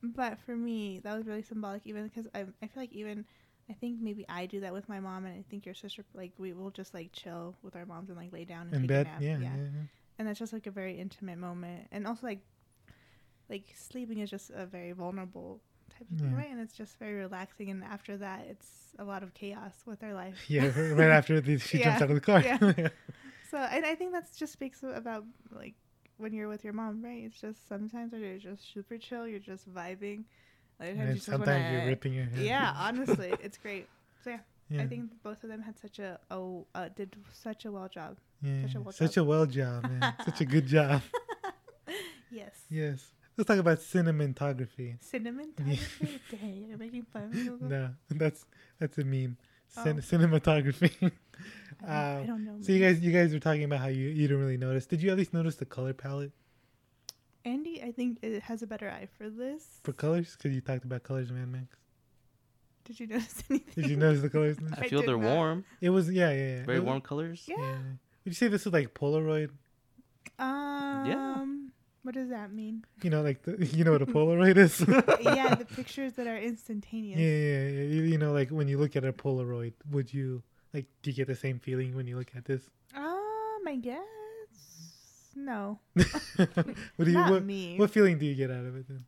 [0.03, 3.25] But for me, that was really symbolic, even because I, I feel like even
[3.69, 6.33] I think maybe I do that with my mom, and I think your sister like
[6.37, 8.89] we will just like chill with our moms and like lay down and In take
[8.89, 9.05] bed.
[9.07, 9.21] a nap.
[9.21, 9.49] Yeah, yeah.
[9.55, 9.81] yeah.
[10.19, 12.41] and that's just like a very intimate moment, and also like
[13.49, 15.61] like sleeping is just a very vulnerable
[16.03, 16.37] type of thing, Yeah.
[16.37, 16.51] right?
[16.51, 20.13] And it's just very relaxing, and after that, it's a lot of chaos with our
[20.13, 20.37] life.
[20.47, 22.41] Yeah, right after the, she jumps out of the car.
[22.41, 22.89] yeah.
[23.51, 25.75] So and I think that just speaks about like
[26.17, 27.23] when you're with your mom, right?
[27.23, 30.23] It's just sometimes you're just super chill, you're just vibing.
[30.81, 32.43] Other times you sometimes wanna, you're ripping your hair.
[32.43, 33.87] Yeah, honestly, it's great.
[34.23, 34.39] So yeah,
[34.69, 34.81] Yeah.
[34.81, 38.17] I think both of them had such a oh uh, did such a well job.
[38.41, 39.23] Yeah, such a well such job.
[39.23, 40.13] a well job, man.
[40.25, 41.01] such a good job.
[42.31, 42.55] Yes.
[42.69, 43.11] Yes.
[43.37, 44.97] Let's talk about cinematography.
[45.01, 46.19] Cinematography.
[46.31, 47.43] Dang, you're making fun of me.
[47.45, 47.67] Google.
[47.67, 48.45] No, that's
[48.79, 49.37] that's a meme.
[49.67, 50.01] Cin- Oh.
[50.01, 50.91] cinematography.
[51.01, 51.13] I don't-
[51.89, 54.27] I Um, don't know So you guys, you guys were talking about how you you
[54.27, 54.85] didn't really notice.
[54.85, 56.31] Did you at least notice the color palette
[57.45, 59.65] Andy, I think it has a better eye for this.
[59.83, 60.35] for colors?
[60.37, 61.75] Because you talked about colors, man, Max.
[62.85, 63.73] Did you notice anything?
[63.83, 64.57] Did you notice the colors?
[64.77, 65.35] I I feel did they're not.
[65.35, 66.65] warm, It was yeah, yeah, yeah.
[66.65, 67.43] very It- warm colors.
[67.47, 67.55] Yeah.
[67.59, 67.77] Yeah.
[68.23, 69.49] Would you say this is like Polaroid?
[70.39, 71.05] Um.
[72.03, 72.83] What does that mean?
[73.01, 74.79] You know, like the, you know what a Polaroid is?
[75.21, 77.19] yeah, the pictures that are instantaneous.
[77.19, 77.83] yeah, yeah, yeah.
[77.95, 80.43] You, you know, like when you look at a Polaroid, would you
[80.73, 80.85] like?
[81.01, 82.61] Do you get the same feeling when you look at this?
[82.95, 83.99] Um, I guess
[85.35, 85.79] no.
[85.95, 86.05] what
[86.99, 87.77] do you Not what, me.
[87.77, 89.05] what feeling do you get out of it then?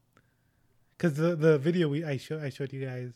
[0.98, 3.12] Because the the video we I show I showed you guys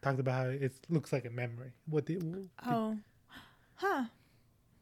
[0.00, 1.72] talked about how it looks like a memory.
[1.86, 2.96] What did, what, Oh,
[3.74, 4.04] huh.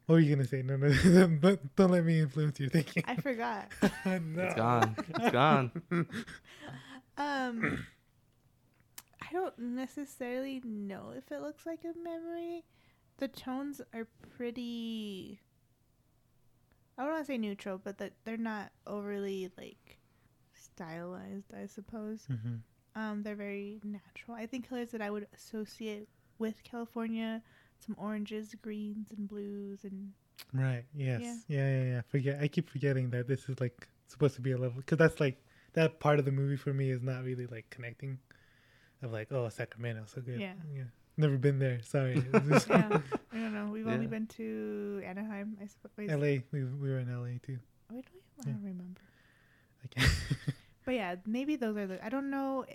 [0.05, 0.61] What were you gonna say?
[0.61, 0.93] No, no,
[1.41, 3.03] don't, don't let me influence your thinking.
[3.07, 3.67] I forgot.
[4.05, 4.43] no.
[4.43, 4.95] It's gone.
[5.09, 5.71] It's gone.
[7.15, 7.85] Um,
[9.21, 12.63] I don't necessarily know if it looks like a memory.
[13.17, 15.39] The tones are pretty.
[16.97, 19.99] I don't want to say neutral, but that they're not overly like
[20.53, 21.53] stylized.
[21.55, 22.25] I suppose.
[22.31, 22.61] Mhm.
[22.95, 24.35] Um, they're very natural.
[24.35, 26.07] I think colors that I would associate
[26.39, 27.41] with California,
[27.85, 30.11] some oranges, greens, and blues, and
[30.53, 30.83] Right.
[30.93, 31.21] Yes.
[31.21, 31.57] Yeah.
[31.57, 31.69] Yeah.
[31.83, 31.83] yeah.
[31.95, 32.01] Yeah.
[32.09, 32.39] Forget.
[32.41, 35.37] I keep forgetting that this is like supposed to be a level because that's like
[35.73, 38.19] that part of the movie for me is not really like connecting.
[39.01, 40.39] Of like, oh, Sacramento, so good.
[40.39, 40.53] Yeah.
[40.73, 40.83] Yeah.
[41.17, 41.81] Never been there.
[41.83, 42.15] Sorry.
[42.33, 42.99] Yeah,
[43.31, 43.69] I don't know.
[43.71, 46.09] We've only been to Anaheim, I suppose.
[46.09, 46.43] L.A.
[46.51, 47.39] We we were in L.A.
[47.39, 47.57] too.
[47.91, 48.53] Oh, wait, wait, I Yeah.
[48.53, 49.01] don't remember.
[49.85, 50.07] Okay.
[50.85, 52.05] But yeah, maybe those are the.
[52.05, 52.65] I don't know,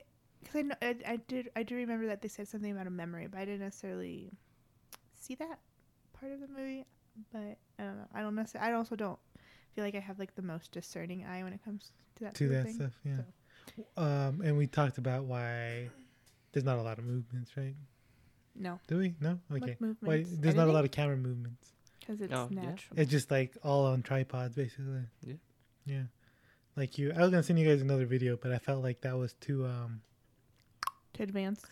[0.41, 2.91] because I, know I I did I do remember that they said something about a
[2.91, 4.33] memory, but I didn't necessarily
[5.29, 5.59] see that
[6.19, 6.85] part of the movie.
[7.33, 8.09] But I don't know.
[8.15, 8.73] I don't necessarily.
[8.73, 9.19] I also don't
[9.75, 12.35] feel like I have like the most discerning eye when it comes to that.
[12.37, 12.75] to that thing.
[12.75, 12.93] stuff.
[13.05, 13.17] Yeah.
[13.97, 14.03] so.
[14.03, 15.89] Um, and we talked about why
[16.53, 17.75] there's not a lot of movements, right?
[18.61, 19.15] No, Do we?
[19.21, 19.39] No.
[19.53, 19.77] Okay.
[19.79, 20.31] Why movements?
[20.41, 21.73] there's not a lot of camera movements.
[22.01, 22.63] because it's Oh, yeah.
[22.63, 22.99] natural.
[22.99, 25.03] It's just like all on tripods, basically.
[25.23, 25.35] Yeah.
[25.87, 26.03] Yeah.
[26.77, 29.17] Like you, I was gonna send you guys another video, but I felt like that
[29.17, 30.01] was too um,
[31.19, 31.63] to advance.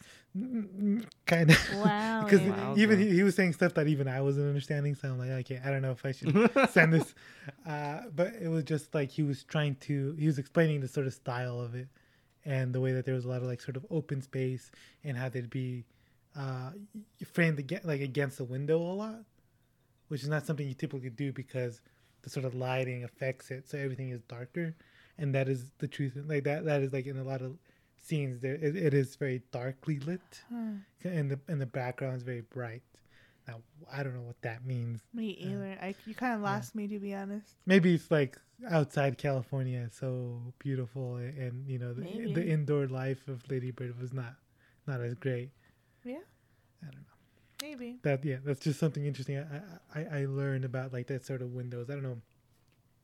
[1.26, 1.59] kind of.
[1.74, 2.22] Wow.
[2.24, 2.51] Because Andy.
[2.51, 2.74] Wow.
[2.76, 4.94] even he, he was saying stuff that even I wasn't understanding.
[4.94, 7.14] So I'm like, okay, I don't know if I should send this.
[7.66, 11.07] Uh, but it was just like he was trying to, he was explaining the sort
[11.07, 11.88] of style of it
[12.44, 14.70] and the way that there was a lot of like sort of open space
[15.05, 15.84] and how they'd be
[16.36, 16.70] uh,
[17.32, 19.20] framed against, like against the window a lot,
[20.09, 21.80] which is not something you typically do because
[22.22, 23.68] the sort of lighting affects it.
[23.68, 24.74] So everything is darker.
[25.18, 26.12] And that is the truth.
[26.26, 27.57] Like that, that is like in a lot of
[28.07, 30.76] scenes there, it, it is very darkly lit hmm.
[31.02, 31.09] Huh.
[31.09, 32.82] and the and the background is very bright.
[33.48, 33.61] Now
[33.92, 35.00] I don't know what that means.
[35.14, 35.78] Me uh, either.
[35.80, 37.54] I you kind of lost me to be honest.
[37.66, 38.38] Maybe it's like
[38.70, 42.32] outside California, is so beautiful, and, and you know the, Maybe.
[42.32, 44.34] the indoor life of Lady Bird was not
[44.86, 45.50] not as great.
[46.04, 46.18] Yeah.
[46.82, 47.00] I don't know.
[47.62, 47.98] Maybe.
[48.02, 49.38] That yeah, that's just something interesting.
[49.38, 51.90] I, I I learned about like that sort of windows.
[51.90, 52.20] I don't know.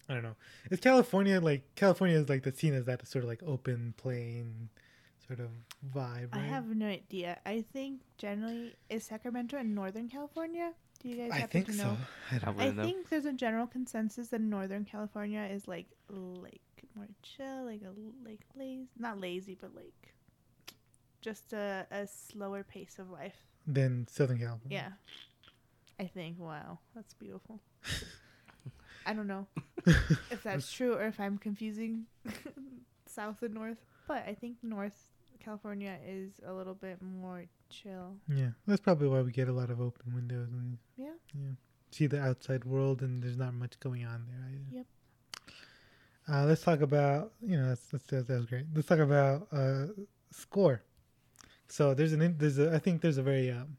[0.08, 0.36] I don't know.
[0.70, 4.68] Is California like California is like the scene as that sort of like open plain
[5.26, 5.48] sort of
[5.94, 6.28] vibe?
[6.32, 7.38] I have no idea.
[7.46, 10.72] I think generally is Sacramento in Northern California.
[11.02, 11.84] Do you guys I happen think to so.
[11.84, 11.96] know?
[12.30, 12.84] I don't I I wouldn't know.
[12.84, 16.60] think there's a general consensus that Northern California is like like
[16.94, 17.92] more chill, like a
[18.28, 20.14] like lazy, not lazy, but like
[21.20, 23.36] just a, a slower pace of life.
[23.66, 24.92] Than Southern California.
[25.98, 26.38] Yeah, I think.
[26.38, 27.60] Wow, that's beautiful.
[29.06, 29.46] I don't know
[29.86, 32.06] if that's true or if I'm confusing
[33.06, 35.08] South and North, but I think North
[35.40, 38.16] California is a little bit more chill.
[38.28, 41.14] Yeah, that's probably why we get a lot of open windows and Yeah.
[41.34, 41.50] yeah,
[41.90, 44.76] see the outside world and there's not much going on there either.
[44.78, 44.86] Yep.
[46.28, 48.66] Uh, let's talk about you know that's, that's that was great.
[48.74, 49.86] Let's talk about uh,
[50.30, 50.82] score.
[51.68, 53.76] So there's an there's a I think there's a very um,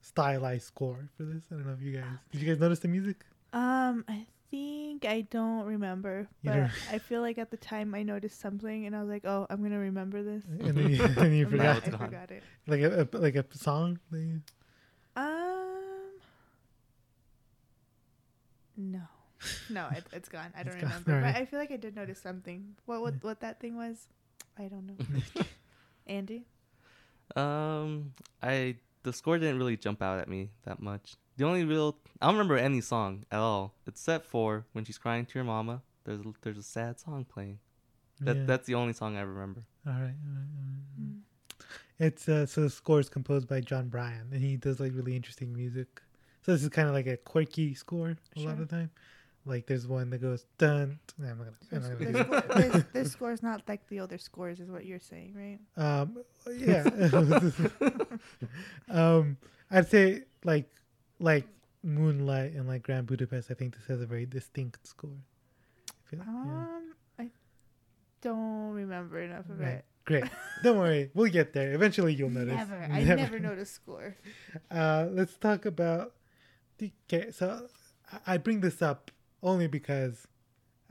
[0.00, 1.42] stylized score for this.
[1.50, 3.24] I don't know if you guys did you guys notice the music?
[3.52, 8.02] Um, I think I don't remember, but don't- I feel like at the time I
[8.04, 11.32] noticed something and I was like, "Oh, I'm gonna remember this." And then you, and
[11.34, 12.42] you forgot it's I forgot it.
[12.68, 13.98] like a, a like a song.
[14.12, 14.42] that you-
[15.16, 16.20] Um,
[18.76, 19.00] no,
[19.70, 20.52] no, it, it's gone.
[20.56, 20.84] I don't gone.
[20.84, 21.34] remember, Alright.
[21.34, 22.76] but I feel like I did notice something.
[22.86, 24.06] What what what that thing was?
[24.58, 25.44] I don't know.
[26.06, 26.44] Andy,
[27.36, 31.16] Um, I the score didn't really jump out at me that much.
[31.36, 35.26] The only real I don't remember any song at all except for when she's crying
[35.26, 35.82] to her mama.
[36.04, 37.58] There's a, there's a sad song playing.
[38.20, 38.44] That Yeah.
[38.46, 39.62] that's the only song I remember.
[39.86, 40.00] All right.
[40.02, 40.48] All right, all right,
[40.98, 41.16] all right.
[41.98, 45.14] It's uh, so the score is composed by Jon Brion, and he does like really
[45.16, 46.00] interesting music.
[46.44, 48.90] So this is kind of like a quirky score a lot of the time.
[49.46, 50.98] Like there's one that goes dun.
[51.18, 51.56] nah, I'm not gonna.
[51.72, 54.60] I'm not This, gonna do score, this, this score is not like the other scores,
[54.60, 55.58] is what you're saying, right?
[55.76, 56.18] Um,
[56.56, 56.84] yeah.
[58.90, 59.36] um,
[59.70, 60.68] I'd say like
[61.22, 61.46] like
[61.82, 63.50] Moonlight and like Grand Budapest.
[63.50, 65.10] I think this has a very distinct score.
[65.88, 66.30] I feel- yeah.
[66.30, 67.30] Um, I
[68.20, 69.68] don't remember enough of Right.
[69.68, 69.84] it.
[70.04, 70.24] Great.
[70.64, 71.72] Don't worry, we'll get there.
[71.74, 72.56] Eventually, you'll notice.
[72.56, 72.74] Never.
[72.90, 74.16] I never notice score.
[74.70, 76.14] Uh, let's talk about.
[76.78, 77.68] the- Okay, so
[78.26, 79.10] I- bring this up
[79.42, 80.26] only because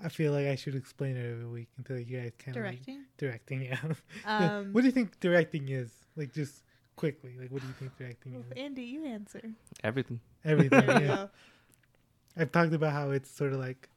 [0.03, 3.03] I feel like I should explain it every week until you guys kind of Directing?
[3.17, 3.77] directing, yeah.
[4.25, 5.91] Um, what do you think directing is?
[6.15, 6.63] Like, just
[7.01, 8.57] quickly, like, what do you think directing Well, is?
[8.65, 9.41] Andy, you answer.
[9.83, 10.19] Everything.
[10.45, 10.83] Everything.
[10.87, 10.99] Yeah.
[11.07, 11.29] go.
[12.37, 13.89] I've talked about how it's sort of like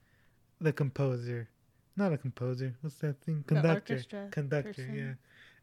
[0.61, 1.49] the composer,
[1.97, 2.75] not a composer.
[2.81, 3.45] What's that thing?
[3.47, 3.93] The Conductor.
[3.95, 4.73] orchestra Conductor.
[4.73, 4.95] person.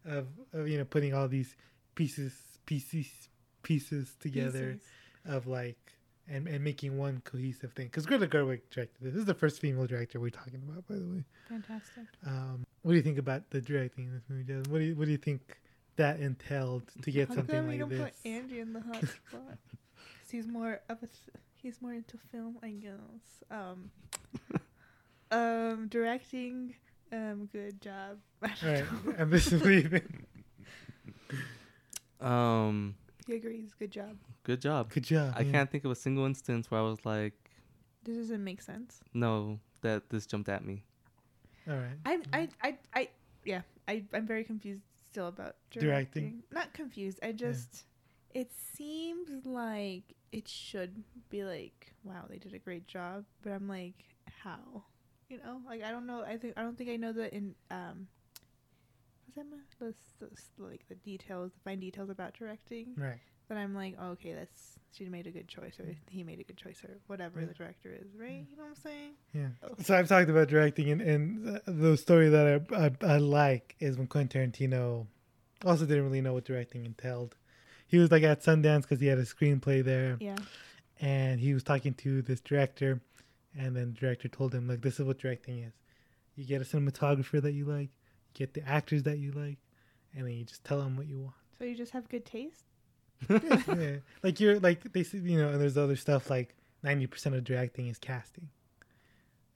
[0.06, 0.14] Yeah.
[0.18, 1.56] Of, of you know putting all these
[1.96, 2.34] pieces,
[2.66, 3.08] pieces,
[3.64, 4.88] pieces together Pieces.
[5.26, 5.78] of like
[6.28, 7.88] and and making one cohesive thing.
[7.88, 9.14] Because Greta Gerwig directed this.
[9.14, 11.24] This is the first female director we're talking about, by the way.
[11.50, 12.06] Fantastic.
[12.26, 14.72] Um, what do you think about the directing in this movie, Jasmine?
[14.72, 15.42] What do you what do you think
[15.98, 18.00] that entailed to get How something come you like don't this?
[18.24, 18.96] put Andy in the hot
[19.30, 19.58] spot?
[19.98, 21.12] 'Cause he's more of a, th-
[21.58, 23.44] he's more into film, I guess.
[23.52, 23.92] Um,
[25.32, 26.76] um, directing,
[27.12, 28.18] um, good job.
[28.42, 29.14] I don't All right, know.
[29.18, 30.26] and this is what you think.
[32.20, 32.96] Um,
[33.28, 33.74] He agrees.
[33.78, 34.18] Good job.
[34.44, 34.92] good job.
[34.92, 35.34] Good job.
[35.36, 35.52] I yeah.
[35.52, 37.34] can't think of a single instance where I was like,
[38.04, 39.00] This doesn't make sense.
[39.14, 40.84] no, that this jumped at me.
[41.68, 41.98] All right.
[42.06, 43.10] I, I, I, I,
[43.46, 43.62] yeah.
[43.88, 45.90] I, I'm very confused still about directing.
[45.90, 46.44] Directing.
[46.52, 47.20] Not confused.
[47.22, 47.84] I just,
[48.34, 53.26] it seems like it should be like, wow, they did a great job.
[53.44, 54.06] But I'm like,
[54.44, 54.84] how?
[55.30, 56.24] You know, like I don't know.
[56.24, 58.08] I think I don't think I know the in um.
[59.34, 59.48] What's
[59.80, 59.96] that?
[60.20, 62.88] The, the, like the details, the fine details about directing.
[62.98, 63.20] Right.
[63.52, 66.44] But I'm like, oh, okay, that's she made a good choice, or he made a
[66.46, 67.48] good choice, or whatever Yeah.
[67.48, 68.46] the director is, right?
[68.50, 69.12] You know what I'm saying?
[69.34, 69.48] Yeah.
[69.62, 69.76] Oh.
[69.84, 73.76] So I've talked about directing, and, and uh, the story that I, I I like
[73.82, 75.06] is when Quentin Tarantino
[75.66, 77.36] also didn't really know what directing entailed.
[77.88, 80.38] He was like at Sundance because he had a screenplay there, Yeah.
[81.02, 83.02] and he was talking to this director,
[83.60, 85.74] and then the director told him like, "This is what directing is.
[86.38, 89.58] You get a cinematographer that you like, you get the actors that you like,
[90.16, 92.64] and then you just tell them what you want." So you just have good taste.
[93.30, 93.98] yeah.
[94.24, 97.44] Like you're like they say, you know, and there's other stuff like ninety percent of
[97.44, 98.50] directing is casting.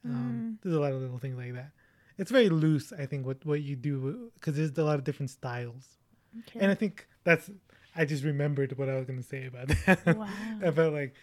[0.04, 1.72] Um, There's a lot of little things like that.
[2.18, 5.32] It's very loose, I think, what what you do because there's a lot of different
[5.32, 5.98] styles,
[6.42, 6.60] Okay.
[6.60, 7.50] and I think that's.
[7.96, 10.06] I just remembered what I was gonna say about that.
[10.18, 10.28] Wow.
[10.62, 11.16] about like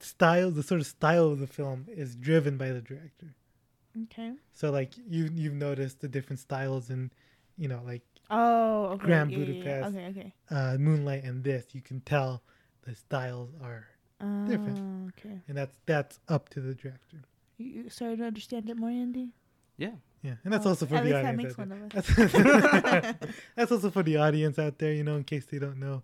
[0.00, 3.34] style, the sort of style of the film is driven by the director.
[4.04, 4.32] Okay.
[4.52, 7.10] So like you you've noticed the different styles and
[7.56, 9.04] you know like Oh, okay.
[9.06, 9.54] Grand yeah, yeah, yeah.
[9.62, 10.34] Budapest, Okay, okay.
[10.50, 12.42] uh, Moonlight, and this you can tell
[12.82, 13.86] the styles are
[14.46, 15.40] different, Oh, okay.
[15.48, 17.20] and that's that's up to the director.
[17.58, 19.30] You, you started to understand it more, Andy.
[19.76, 19.90] Yeah.
[20.22, 21.58] Yeah, and that's Oh, also for at the least that audience.
[21.58, 22.00] makes one of there.
[22.00, 22.06] us.
[22.82, 26.02] That's, that's also for the audience out there, you know, in case they don't know,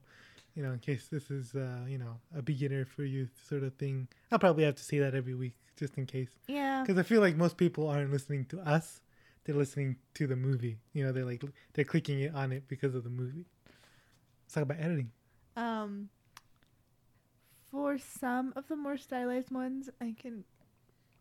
[0.55, 3.73] you know, in case this is, uh, you know, a beginner for you sort of
[3.77, 4.09] thing.
[4.31, 6.29] I'll probably have to say that every week just in case.
[6.49, 6.83] Yeah.
[6.83, 9.01] Because I feel like most people aren't listening to us;
[9.45, 10.79] they're listening to the movie.
[10.93, 11.43] You know, they're like
[11.75, 13.47] they're clicking it on it because of the movie.
[14.45, 15.11] Let's talk about editing.
[15.57, 16.09] Um.
[17.71, 20.43] For some of the more stylized ones, I can,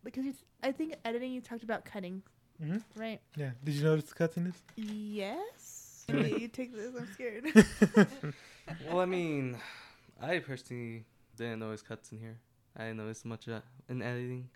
[0.04, 1.32] because you, I think editing.
[1.32, 2.24] You talked about cutting,
[2.60, 2.82] Mhm.
[2.96, 3.22] right?
[3.36, 3.52] Yeah.
[3.64, 4.62] Did you notice the cuts in this?
[4.76, 6.06] Yes.
[6.10, 6.92] Andy, you take this.
[6.98, 8.34] I'm scared.
[8.88, 9.58] Well, I mean,
[10.22, 11.04] I personally
[11.36, 12.38] didn't notice cuts in here.
[12.78, 14.48] I didn't notice much uh, in editing.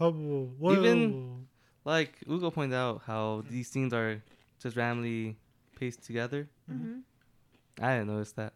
[0.00, 0.72] Oh, whoa.
[0.72, 1.46] Even
[1.84, 4.22] like Ugo pointed out, how these scenes are
[4.62, 5.36] just randomly
[5.78, 6.48] paced together.
[6.68, 6.98] hmm
[7.80, 8.52] I didn't notice that.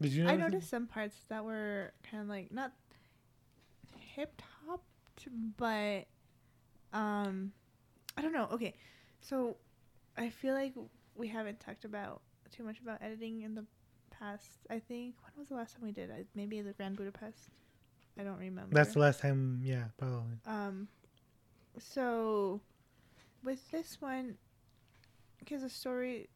[0.00, 0.38] Did you I notice?
[0.38, 0.52] it?
[0.52, 2.72] noticed some parts that were kind of like not
[4.14, 4.82] hip hop,
[5.56, 6.06] but
[6.92, 7.52] um,
[8.16, 8.48] I don't know.
[8.52, 8.74] Okay,
[9.20, 9.56] so
[10.18, 10.74] I feel like
[11.14, 13.64] we haven't talked about too much about editing in the
[14.10, 14.66] past.
[14.68, 16.10] I think when was the last time we did?
[16.10, 17.50] I, maybe the Grand Budapest.
[18.18, 18.74] I don't remember.
[18.74, 19.60] That's the last time.
[19.64, 20.36] Yeah, probably.
[20.46, 20.88] Um,
[21.78, 22.60] so
[23.44, 24.36] with this one,
[25.38, 26.28] because the story.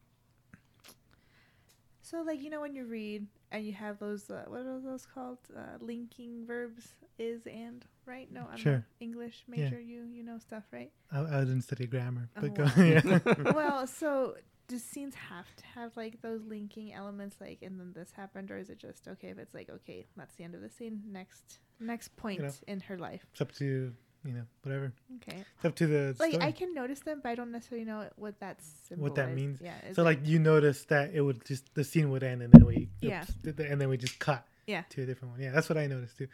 [2.01, 5.05] So like you know when you read and you have those uh, what are those
[5.05, 6.87] called uh, linking verbs
[7.19, 8.73] is and right no I'm Sure.
[8.75, 9.63] not English Yeah.
[9.63, 12.63] major you you know stuff right I, I didn't study grammar, Oh, but go.
[12.63, 12.71] wow.
[12.77, 13.19] yeah.
[13.53, 14.35] well so
[14.69, 18.57] do scenes have to have like those linking elements like and then this happened or
[18.57, 21.59] is it just okay if it's like okay that's the end of the scene next
[21.81, 22.49] next point know.
[22.67, 23.93] in her life It's up to
[24.25, 24.91] you know, whatever.
[25.17, 25.37] Okay.
[25.55, 26.45] It's up to the Like story.
[26.45, 29.59] I can notice them, but I don't necessarily know what that's what that means.
[29.61, 29.73] Yeah.
[29.93, 32.89] So like you notice that it would just the scene would end and then we
[33.01, 33.21] Yeah.
[33.23, 34.83] oops, th- th- and then we just cut Yeah.
[34.89, 35.41] to a different one.
[35.41, 36.27] Yeah, that's what I noticed too.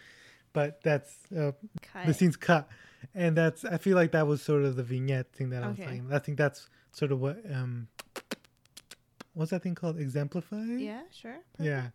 [0.54, 1.52] But that's uh,
[2.06, 2.68] the scene's cut,
[3.16, 5.76] and that's I feel like that was sort of the vignette thing that I was
[5.80, 5.86] Okay.
[5.86, 6.14] talking.
[6.14, 7.88] I think that's sort of what um,
[9.34, 10.00] what's that thing called?
[10.00, 10.64] Exemplify.
[10.78, 11.02] Yeah.
[11.12, 11.38] Sure.
[11.60, 11.90] Yeah,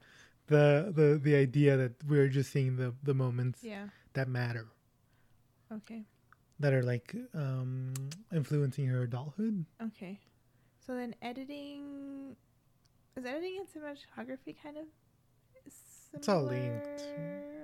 [0.49, 3.89] the the the idea that we're just seeing the the moments Yeah.
[4.15, 4.67] that matter
[5.73, 6.05] Okay.
[6.61, 7.95] that are like um
[8.33, 9.65] influencing her adulthood.
[9.83, 10.19] Okay.
[10.87, 12.37] So then editing
[13.17, 14.85] is editing and cinematography kind of
[15.65, 16.15] similar?
[16.15, 17.03] It's all linked.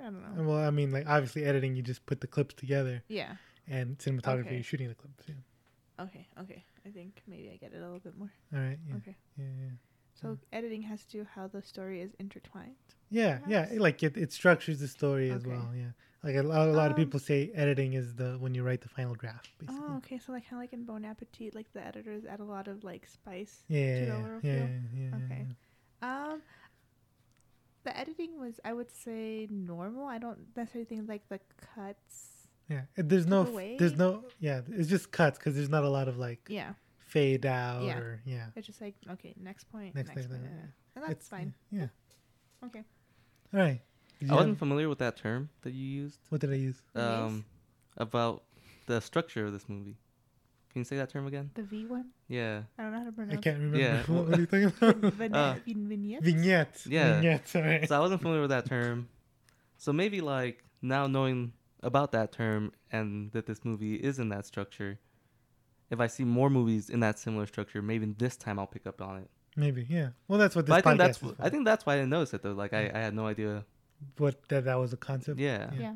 [0.02, 0.42] I don't know.
[0.44, 3.02] Well, I mean, like obviously editing, you just put the clips together.
[3.08, 3.36] Yeah.
[3.66, 4.54] And cinematography, Okay.
[4.56, 5.24] you're shooting the clips.
[5.28, 5.34] Yeah.
[6.04, 6.64] Okay, okay.
[6.84, 8.30] I think maybe I get it a little bit more.
[8.52, 8.78] All right.
[8.86, 8.96] Yeah.
[8.96, 9.16] Okay.
[9.38, 9.44] Yeah.
[9.60, 9.70] Yeah.
[10.20, 12.74] So editing has to do how the story is intertwined.
[13.20, 13.38] Yeah.
[13.46, 13.68] Yeah.
[13.86, 15.68] Like it, it structures the story as well.
[15.82, 15.92] Yeah.
[16.26, 18.80] Like a lot, a lot of Um, people say editing is the when you write
[18.80, 19.50] the final draft.
[19.58, 19.80] Basically.
[19.88, 20.18] Oh, okay.
[20.18, 22.82] So like kind of like in Bon Appetit, like the editors add a lot of
[22.82, 25.46] like spice Yeah, to the yeah, overall yeah, yeah, yeah, okay.
[26.02, 26.42] Um,
[27.84, 30.06] the editing was, I would say, normal.
[30.06, 31.40] I don't necessarily think like the
[31.74, 32.48] cuts.
[32.70, 32.82] Yeah.
[32.96, 33.44] There's no.
[33.78, 34.24] There's no.
[34.40, 34.62] Yeah.
[34.70, 36.40] It's just cuts because there's not a lot of like.
[36.48, 36.72] Yeah.
[36.96, 37.98] Fade out Yeah.
[37.98, 38.46] or yeah.
[38.56, 40.56] It's just like okay, next point, Next next, thing, point, yeah.
[40.56, 40.96] yeah.
[40.96, 41.54] and that's It's- fine.
[41.70, 41.88] Yeah.
[42.64, 42.82] Okay.
[43.54, 43.80] All right.
[44.20, 46.18] Did I you wasn't have- familiar with that term that you used.
[46.28, 46.76] What did I use?
[46.94, 47.44] Um,
[47.96, 48.42] about
[48.86, 49.96] the structure of this movie.
[50.72, 51.50] Can you say that term again?
[51.54, 52.06] The V one.
[52.26, 52.62] Yeah.
[52.78, 53.38] I don't know how to pronounce.
[53.38, 53.78] I can't remember.
[53.78, 54.02] Yeah.
[54.08, 54.96] What, what are you talking about?
[55.14, 56.24] Vignette, Uh, vin- vignettes.
[56.24, 56.86] Vignettes.
[56.88, 57.14] Yeah.
[57.14, 57.56] Vignette.
[57.56, 57.88] All right.
[57.88, 59.08] So I wasn't familiar with that term.
[59.78, 61.52] So maybe like now knowing
[61.82, 64.98] about that term and that this movie is in that structure,
[65.90, 69.00] if I see more movies in that similar structure, maybe this time I'll pick up
[69.00, 69.30] on it.
[69.56, 69.86] Maybe.
[69.88, 70.08] Yeah.
[70.28, 71.42] Well, that's what this But I think podcast that's is for.
[71.42, 72.52] I think that's why I didn't notice it though.
[72.52, 73.64] Like I, I had no idea.
[74.18, 75.38] what that that was a concept.
[75.38, 75.70] Yeah.
[75.78, 75.94] Yeah.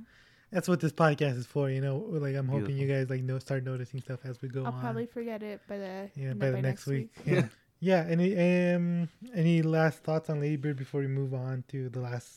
[0.50, 1.68] That's what this podcast is for.
[1.68, 2.86] You know, like I'm hoping Beautiful.
[2.88, 4.80] you guys like know start noticing stuff as we go I'll on.
[4.80, 7.10] probably forget it by the yeah, no, by the next week.
[7.26, 7.46] Yeah.
[7.80, 8.06] yeah.
[8.08, 8.32] Any
[8.74, 12.28] um any last thoughts on Lady Bird before we move on to the last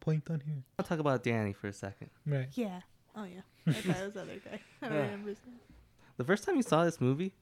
[0.00, 0.62] point on here?
[0.78, 2.10] I'll talk about Danny for a second.
[2.26, 2.48] Right.
[2.54, 2.80] Yeah.
[3.16, 3.40] Oh yeah.
[3.66, 4.60] I thought it was other guy.
[4.82, 5.02] I don't Yeah.
[5.04, 5.56] remember his name.
[6.18, 7.34] The first time you saw this movie,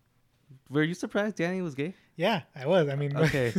[0.70, 1.95] were you surprised Danny was gay?
[2.16, 2.88] Yeah, I was.
[2.88, 3.53] I mean, Okay.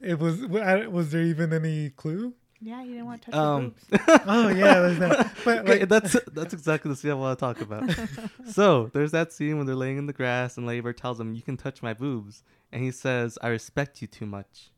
[0.00, 0.44] it was.
[0.46, 2.34] Was there even any clue?
[2.60, 4.20] Yeah, you didn't want to touch Um, the boobs.
[4.26, 5.32] Oh yeah, there's that.
[5.44, 7.84] But like, that's that's exactly the scene I want to talk about.
[8.50, 11.34] so there's that scene when they're laying in the grass and Lady Bird tells him,
[11.34, 12.42] "You can touch my boobs,"
[12.72, 14.70] and he says, "I respect you too much,"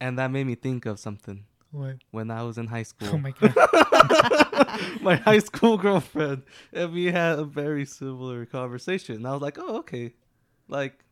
[0.00, 1.44] and that made me think of something.
[1.70, 1.96] What?
[2.10, 3.10] When I was in high school.
[3.12, 3.54] Oh my god.
[5.02, 6.42] my high school girlfriend,
[6.72, 9.16] and we had a very similar conversation.
[9.16, 10.14] And I was like, "Oh, okay,
[10.68, 11.04] like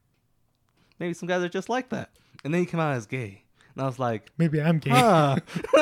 [0.99, 2.11] maybe some guys are just like that."
[2.43, 3.43] And then he came out as gay,
[3.77, 4.91] and I was like, Maybe I'm gay.
[4.91, 5.37] Huh.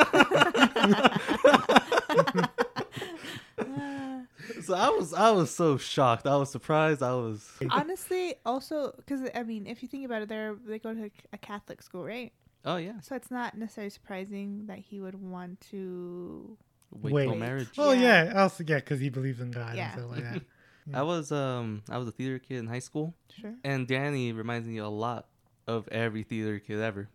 [4.61, 6.27] so I was I was so shocked.
[6.27, 7.01] I was surprised.
[7.01, 10.93] I was Honestly, also because I mean, if you think about it, they're they go
[10.93, 12.33] to a Catholic school, right?
[12.65, 12.99] Oh yeah.
[13.01, 16.57] So it's not necessarily surprising that he would want to
[16.91, 17.69] Wait, till marriage.
[17.77, 18.25] Oh Yeah.
[18.25, 18.41] yeah.
[18.41, 19.91] Also yeah, because he believes in God Yeah.
[19.93, 20.41] and stuff like that.
[20.93, 23.13] I was um I was a theater kid in high school.
[23.39, 23.53] Sure.
[23.63, 25.27] And Danny reminds me a lot
[25.67, 27.09] of every theater kid ever.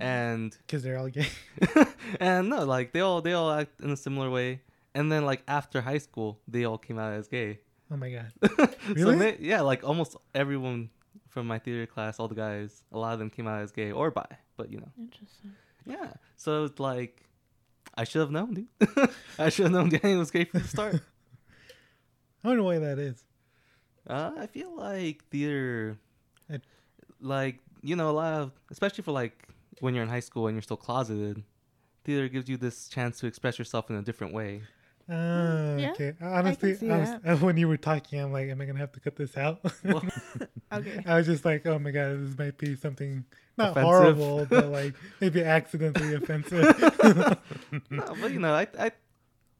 [0.00, 1.28] And Because they're all gay.
[2.20, 4.62] and no, like they all they all act in a similar way.
[4.94, 7.60] And then like after high school, they all came out as gay.
[7.90, 8.32] Oh my god.
[8.56, 9.36] so Really?
[9.40, 10.90] yeah, like almost everyone
[11.28, 13.92] from my theater class, all the guys, a lot of them came out as gay
[13.92, 14.26] or bi,
[14.58, 14.92] but you know.
[14.98, 15.52] Interesting.
[15.86, 16.12] Yeah.
[16.36, 17.22] So it's like
[17.94, 18.68] I should have known, dude.
[19.38, 20.96] I should have known Danny was gay from the start.
[22.44, 23.24] I wonder why that is.
[24.06, 25.96] Uh, I feel like theater,
[26.50, 26.62] It-
[27.20, 29.48] like you know, a lot of, especially for like
[29.80, 31.42] when you're in high school and you're still closeted,
[32.04, 34.62] theater gives you this chance to express yourself in a different way.
[35.10, 36.14] Ah, Yeah, okay.
[36.20, 38.78] I Honestly, can see I was, when you were talking, I'm like, am I gonna
[38.78, 39.60] have to cut this out?
[40.72, 41.02] Okay.
[41.06, 43.24] I was just like, oh my god, this might be something
[43.58, 43.82] not Offensive.
[43.84, 46.62] horrible, but like maybe accidentally offensive.
[47.90, 48.92] no, but you know, I, I,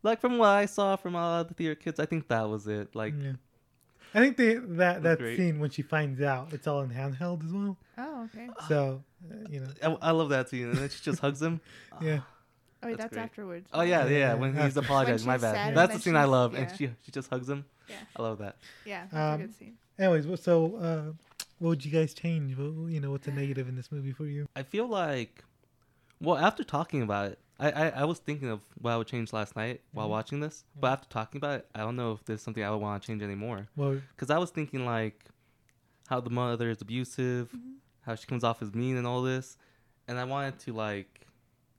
[0.02, 2.94] like from what I saw from all the theater kids, I think that was it.
[2.94, 3.32] Like, Yeah.
[4.14, 5.36] I think they, that that great.
[5.36, 7.76] scene when she finds out it's all in handheld as well.
[7.98, 8.48] Oh, okay.
[8.68, 11.60] So uh, you know, I, I love that scene, and then she just hugs him.
[12.00, 12.20] yeah.
[12.82, 13.22] Oh, wait, that's, great.
[13.22, 13.68] afterwards.
[13.72, 14.18] Oh yeah, yeah.
[14.18, 15.54] Yeah, When he's apologizing, When my bad.
[15.54, 17.64] sad That's the scene I she's- love, and she she just hugs him.
[17.88, 17.96] Yeah.
[18.16, 18.56] I love that.
[18.86, 19.74] Yeah, that's Um, a good scene.
[19.98, 21.12] Anyways, so uh,
[21.58, 22.56] what would you guys change?
[22.56, 24.46] What, you know, what's a negative in this movie for you?
[24.56, 25.44] I feel like,
[26.20, 29.32] well, after talking about it, I, I, I was thinking of what I would change
[29.32, 30.10] last night while Mhm.
[30.10, 30.64] watching this.
[30.80, 33.06] But after talking about it, I don't know if there's something I would want to
[33.06, 33.66] change anymore.
[33.76, 35.24] Well, Because I was thinking like
[36.08, 37.54] how the mother is abusive,
[38.02, 39.58] how she comes off as mean and all this,
[40.06, 41.26] and I wanted to like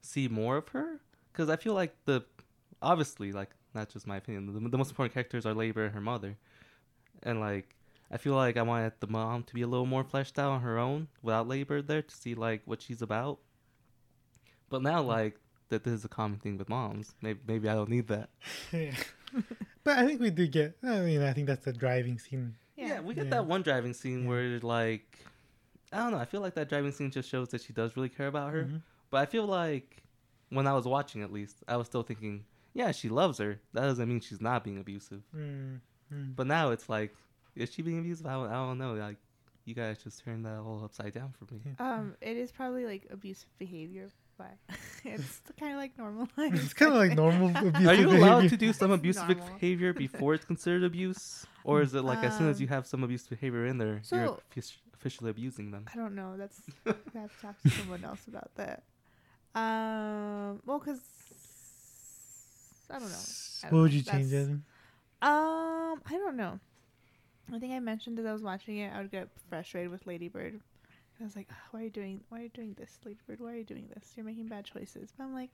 [0.02, 1.00] see more of her.
[1.32, 2.24] Because I feel like the
[2.82, 4.52] obviously like not just my opinion.
[4.52, 6.36] The, the most important characters are Lady Bird and her mother,
[7.22, 7.74] and like
[8.10, 10.60] I feel like I wanted the mom to be a little more fleshed out on
[10.62, 13.38] her own without Lady Bird there to see like what she's about.
[14.68, 15.36] But now, like
[15.68, 17.14] that, this is a common thing with moms.
[17.22, 18.30] Maybe maybe I don't need that.
[18.72, 18.94] yeah.
[19.84, 20.76] but I think we do get.
[20.82, 22.56] I mean, I think that's the driving scene.
[22.76, 23.30] Yeah, we get Yeah.
[23.30, 25.18] that one driving scene where like
[25.92, 26.18] I don't know.
[26.18, 28.64] I feel like that driving scene just shows that she does really care about her.
[28.64, 28.82] Mhm.
[29.10, 30.02] But I feel like
[30.50, 32.44] when I was watching, at least, I was still thinking,
[32.74, 33.60] yeah, she loves her.
[33.72, 35.22] That doesn't mean she's not being abusive.
[35.36, 35.80] Mm,
[36.12, 36.36] mm.
[36.36, 37.14] But now it's like,
[37.56, 38.26] is she being abusive?
[38.26, 38.94] I don't, I don't know.
[38.94, 39.16] Like,
[39.64, 41.60] you guys just turned that all upside down for me.
[41.78, 44.56] Um, it is probably like abusive behavior, but
[45.04, 46.28] it's kind of like normal.
[46.38, 47.90] It's kind of like normal abusive behavior.
[47.90, 48.48] Are you allowed behavior.
[48.50, 49.46] to do some It's abusive normal.
[49.54, 52.86] behavior before it's considered abuse, or is it like as soon as you Um, have
[52.86, 55.84] some abusive behavior in there, you're so- offic- officially abusing them?
[55.92, 56.36] I don't know.
[56.36, 58.82] That's I have to talk to someone else about that.
[59.54, 61.00] Um, well, cause
[62.88, 63.14] I don't know.
[63.14, 63.96] I don't What would know.
[63.96, 64.64] you change, That's- Evan?
[65.22, 66.58] Um, I don't know.
[67.52, 70.28] I think I mentioned as I was watching it, I would get frustrated with Lady
[70.28, 70.60] Bird.
[71.20, 72.20] I was like, "Ugh, "Why are you doing?
[72.28, 73.40] Why are you doing this, Lady Bird?
[73.40, 74.12] Why are you doing this?
[74.16, 75.50] You're making bad choices." But I'm like,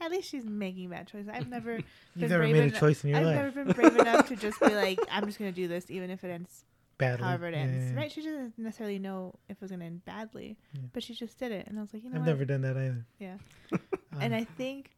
[0.00, 1.28] at least she's making bad choices.
[1.32, 1.76] I've never.
[1.76, 1.84] You've
[2.16, 3.36] been never brave made a eno- choice in your I've life.
[3.36, 6.22] never been brave enough to just be like, "I'm just gonna do this, even if
[6.24, 6.64] it ends
[6.98, 7.24] Badly.
[7.24, 7.96] however it ends." yeah.
[7.96, 8.12] Right?
[8.12, 10.80] She doesn't necessarily know if it was gonna end badly, Yeah.
[10.92, 12.26] but she just did it, and I was like, you know, I've what?
[12.28, 13.04] never done that either.
[13.18, 13.36] Yeah.
[14.20, 14.90] and Um, I think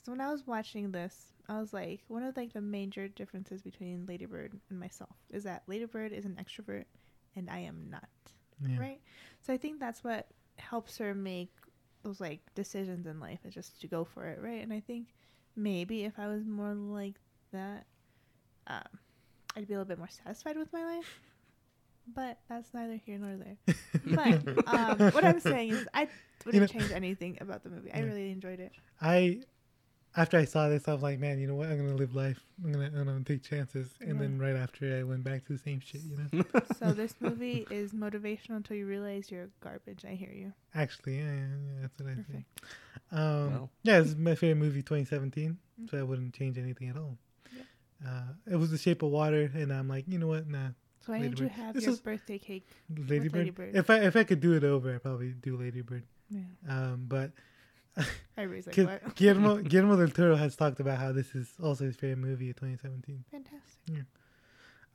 [0.00, 3.60] because when I was watching this, I was like, one of like the major differences
[3.62, 6.84] between Lady Bird and myself is that Lady Bird is an extrovert
[7.36, 8.08] and I am not.
[8.66, 8.78] Yeah.
[8.78, 9.00] Right.
[9.40, 10.28] So I think that's what
[10.58, 11.50] helps her make
[12.02, 14.62] those like decisions in life is just to go for it, right?
[14.62, 15.08] And I think
[15.56, 17.14] maybe if I was more like
[17.52, 17.84] that,
[18.66, 18.82] um,
[19.56, 21.20] I'd be a little bit more satisfied with my life.
[22.14, 23.56] But that's neither here nor there.
[24.04, 26.08] But um, what I'm saying is, I
[26.44, 27.92] wouldn't know- change anything about the movie.
[27.92, 28.04] I Yeah.
[28.04, 28.72] really enjoyed it.
[29.00, 29.40] I
[30.16, 31.68] after I saw this, I was like, man, you know what?
[31.68, 32.40] I'm gonna live life.
[32.64, 33.94] I'm gonna, I'm gonna take chances.
[34.00, 34.22] And Yeah.
[34.22, 36.02] then right after, I went back to the same shit.
[36.02, 36.44] You know.
[36.78, 40.04] So this movie is motivational until you realize you're garbage.
[40.04, 40.52] I hear you.
[40.74, 42.44] Actually, yeah, yeah, yeah, that's what I think.
[42.60, 43.12] Perfect.
[43.12, 43.70] Um, Well.
[43.82, 45.58] yeah, it's my favorite movie, 2017.
[45.90, 47.16] So I wouldn't change anything at all.
[48.06, 50.48] Uh, it was The Shape of Water, and I'm like, you know what?
[50.48, 50.68] Nah,
[51.04, 52.66] So why Lady didn't you have This your birthday cake?
[52.88, 53.38] Lady with Bird.
[53.38, 53.76] Lady Bird.
[53.76, 56.04] If I if I could do it over, I'd probably do Lady Bird.
[56.30, 56.40] Yeah.
[56.68, 57.32] Um, but
[58.36, 59.14] Everybody's like, what?
[59.16, 62.56] Guillermo Guillermo del Toro has talked about how this is also his favorite movie of
[62.56, 63.24] 2017.
[63.30, 64.04] Fantastic.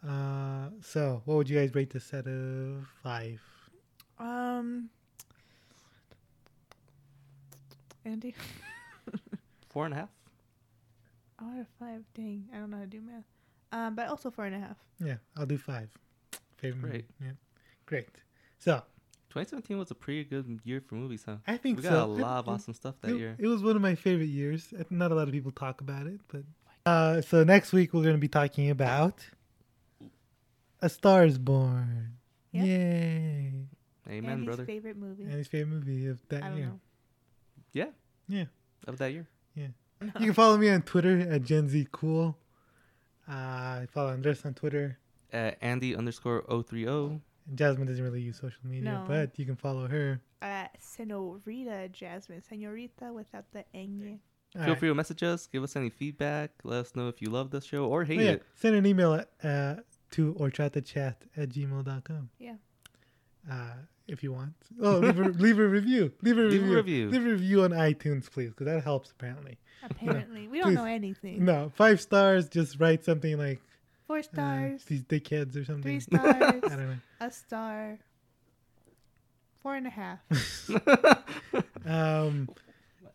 [0.07, 3.41] Uh, so what would you guys rate this out of five?
[4.19, 4.89] Um,
[8.05, 8.35] Andy,
[9.69, 10.09] Four and a half.
[11.41, 12.03] oh, out of five.
[12.13, 13.23] Dang, I don't know how to do math.
[13.71, 14.77] Um, but also four and a half.
[15.03, 15.89] Yeah, I'll do five.
[16.57, 16.91] Favorite movie.
[16.91, 17.05] Great.
[17.21, 17.31] Yeah,
[17.85, 18.09] great.
[18.59, 18.83] So
[19.35, 21.35] 2017 was a pretty good year for movies, huh?
[21.45, 22.11] I think we got so.
[22.11, 23.35] a It- lot of awesome stuff that it, year.
[23.37, 24.73] it was one of my favorite years.
[24.89, 26.43] Not a lot of people talk about it, but
[26.85, 29.25] uh, so next week we're going to be talking about
[30.81, 32.11] A Star Is Born.
[32.51, 32.63] Yeah.
[32.63, 33.51] Yay!
[34.07, 34.65] Amen, Andy's brother.
[34.65, 35.23] favorite movie.
[35.23, 36.65] And his favorite movie of that I don't year.
[36.67, 36.79] know.
[37.73, 37.87] Yeah,
[38.29, 38.45] Yeah.
[38.87, 39.27] of that year.
[39.55, 39.67] Yeah.
[40.01, 42.37] You can follow me on Twitter at Gen Z Cool.
[43.27, 44.97] Uh, follow Andres on Twitter.
[45.33, 47.19] At Andy underscore 030.
[47.53, 49.05] Jasmine doesn't really use social media, No.
[49.07, 50.19] but you can follow her.
[50.41, 52.41] Uh, Senorita Jasmine.
[52.41, 54.19] Senorita without the eng.
[54.55, 54.79] All Feel right.
[54.79, 57.59] free to message us, give us any feedback, let us know if you love the
[57.61, 58.31] show or hate Oh, yeah.
[58.31, 58.43] it.
[58.55, 59.75] Send an email at, uh,
[60.11, 62.29] to or chat the chat at gmail.com.
[62.39, 62.55] Yeah.
[63.51, 63.73] Uh,
[64.07, 64.53] if you want.
[64.81, 66.13] Oh, leave a, leave a review.
[66.21, 66.75] Leave a Leave review.
[66.75, 67.09] review.
[67.09, 69.57] Leave a review on iTunes, please, because that helps apparently.
[69.83, 70.75] Apparently, we don't Please.
[70.75, 71.43] know anything.
[71.45, 72.47] No, five stars.
[72.49, 73.61] Just write something like
[74.07, 74.83] Four uh, stars.
[74.85, 75.83] these dickheads or something.
[75.83, 76.25] Three stars.
[76.39, 76.95] I don't know.
[77.19, 77.97] a star.
[79.61, 80.19] Four and a half.
[81.85, 82.49] Um,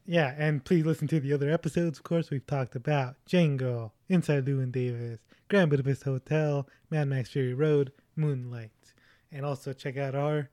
[0.07, 1.99] yeah, and please listen to the other episodes.
[1.99, 5.19] Of course, we've talked about Django, Inside Llewyn Davis,
[5.49, 8.71] Grand Budapest Hotel, Mad Max Fury Road, Moonlight,
[9.33, 10.51] and also check out our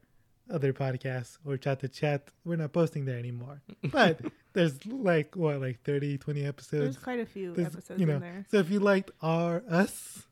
[0.51, 2.29] other podcasts or chat to chat.
[2.43, 4.19] We're not posting there anymore, but
[4.57, 6.83] there's like what, like 30, 20 episodes.
[6.83, 8.45] There's quite a few There's- episodes you know, in there.
[8.51, 10.25] So if you liked our us,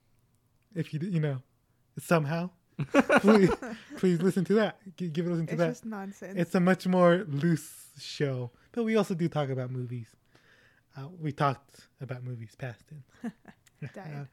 [0.74, 1.42] if you you know
[2.00, 2.50] somehow,
[3.22, 3.52] please
[3.98, 4.78] please listen to that.
[4.98, 5.68] G- give a listen to It's that.
[5.70, 6.34] just nonsense.
[6.38, 10.08] It's a much more loose show, but we also do talk about movies.
[10.98, 13.32] Uh, we talked about movies past it.
[13.94, 14.28] Died.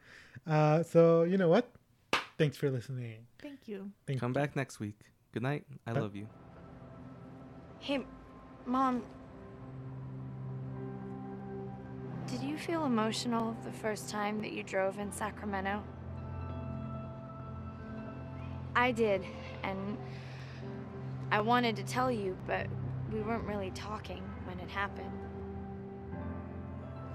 [0.47, 1.69] uh, so you know what?
[2.37, 3.27] Thanks for listening.
[3.39, 3.91] Thank you.
[4.07, 4.33] Thank Come you.
[4.33, 4.99] back next week.
[5.33, 5.65] Good night.
[5.85, 5.99] I Bye.
[5.99, 6.27] love you.
[7.79, 8.03] Hey,
[8.65, 9.03] Mom.
[12.63, 15.83] Feel emotional the first time that you drove in Sacramento?
[18.73, 19.25] I did,
[19.63, 19.97] and
[21.29, 22.67] I wanted to tell you, but
[23.11, 25.11] we weren't really talking when it happened.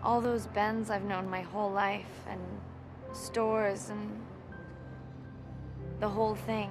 [0.02, 2.40] All those bends I've known my whole life, and
[3.14, 4.20] stores, and
[5.98, 6.70] the whole thing.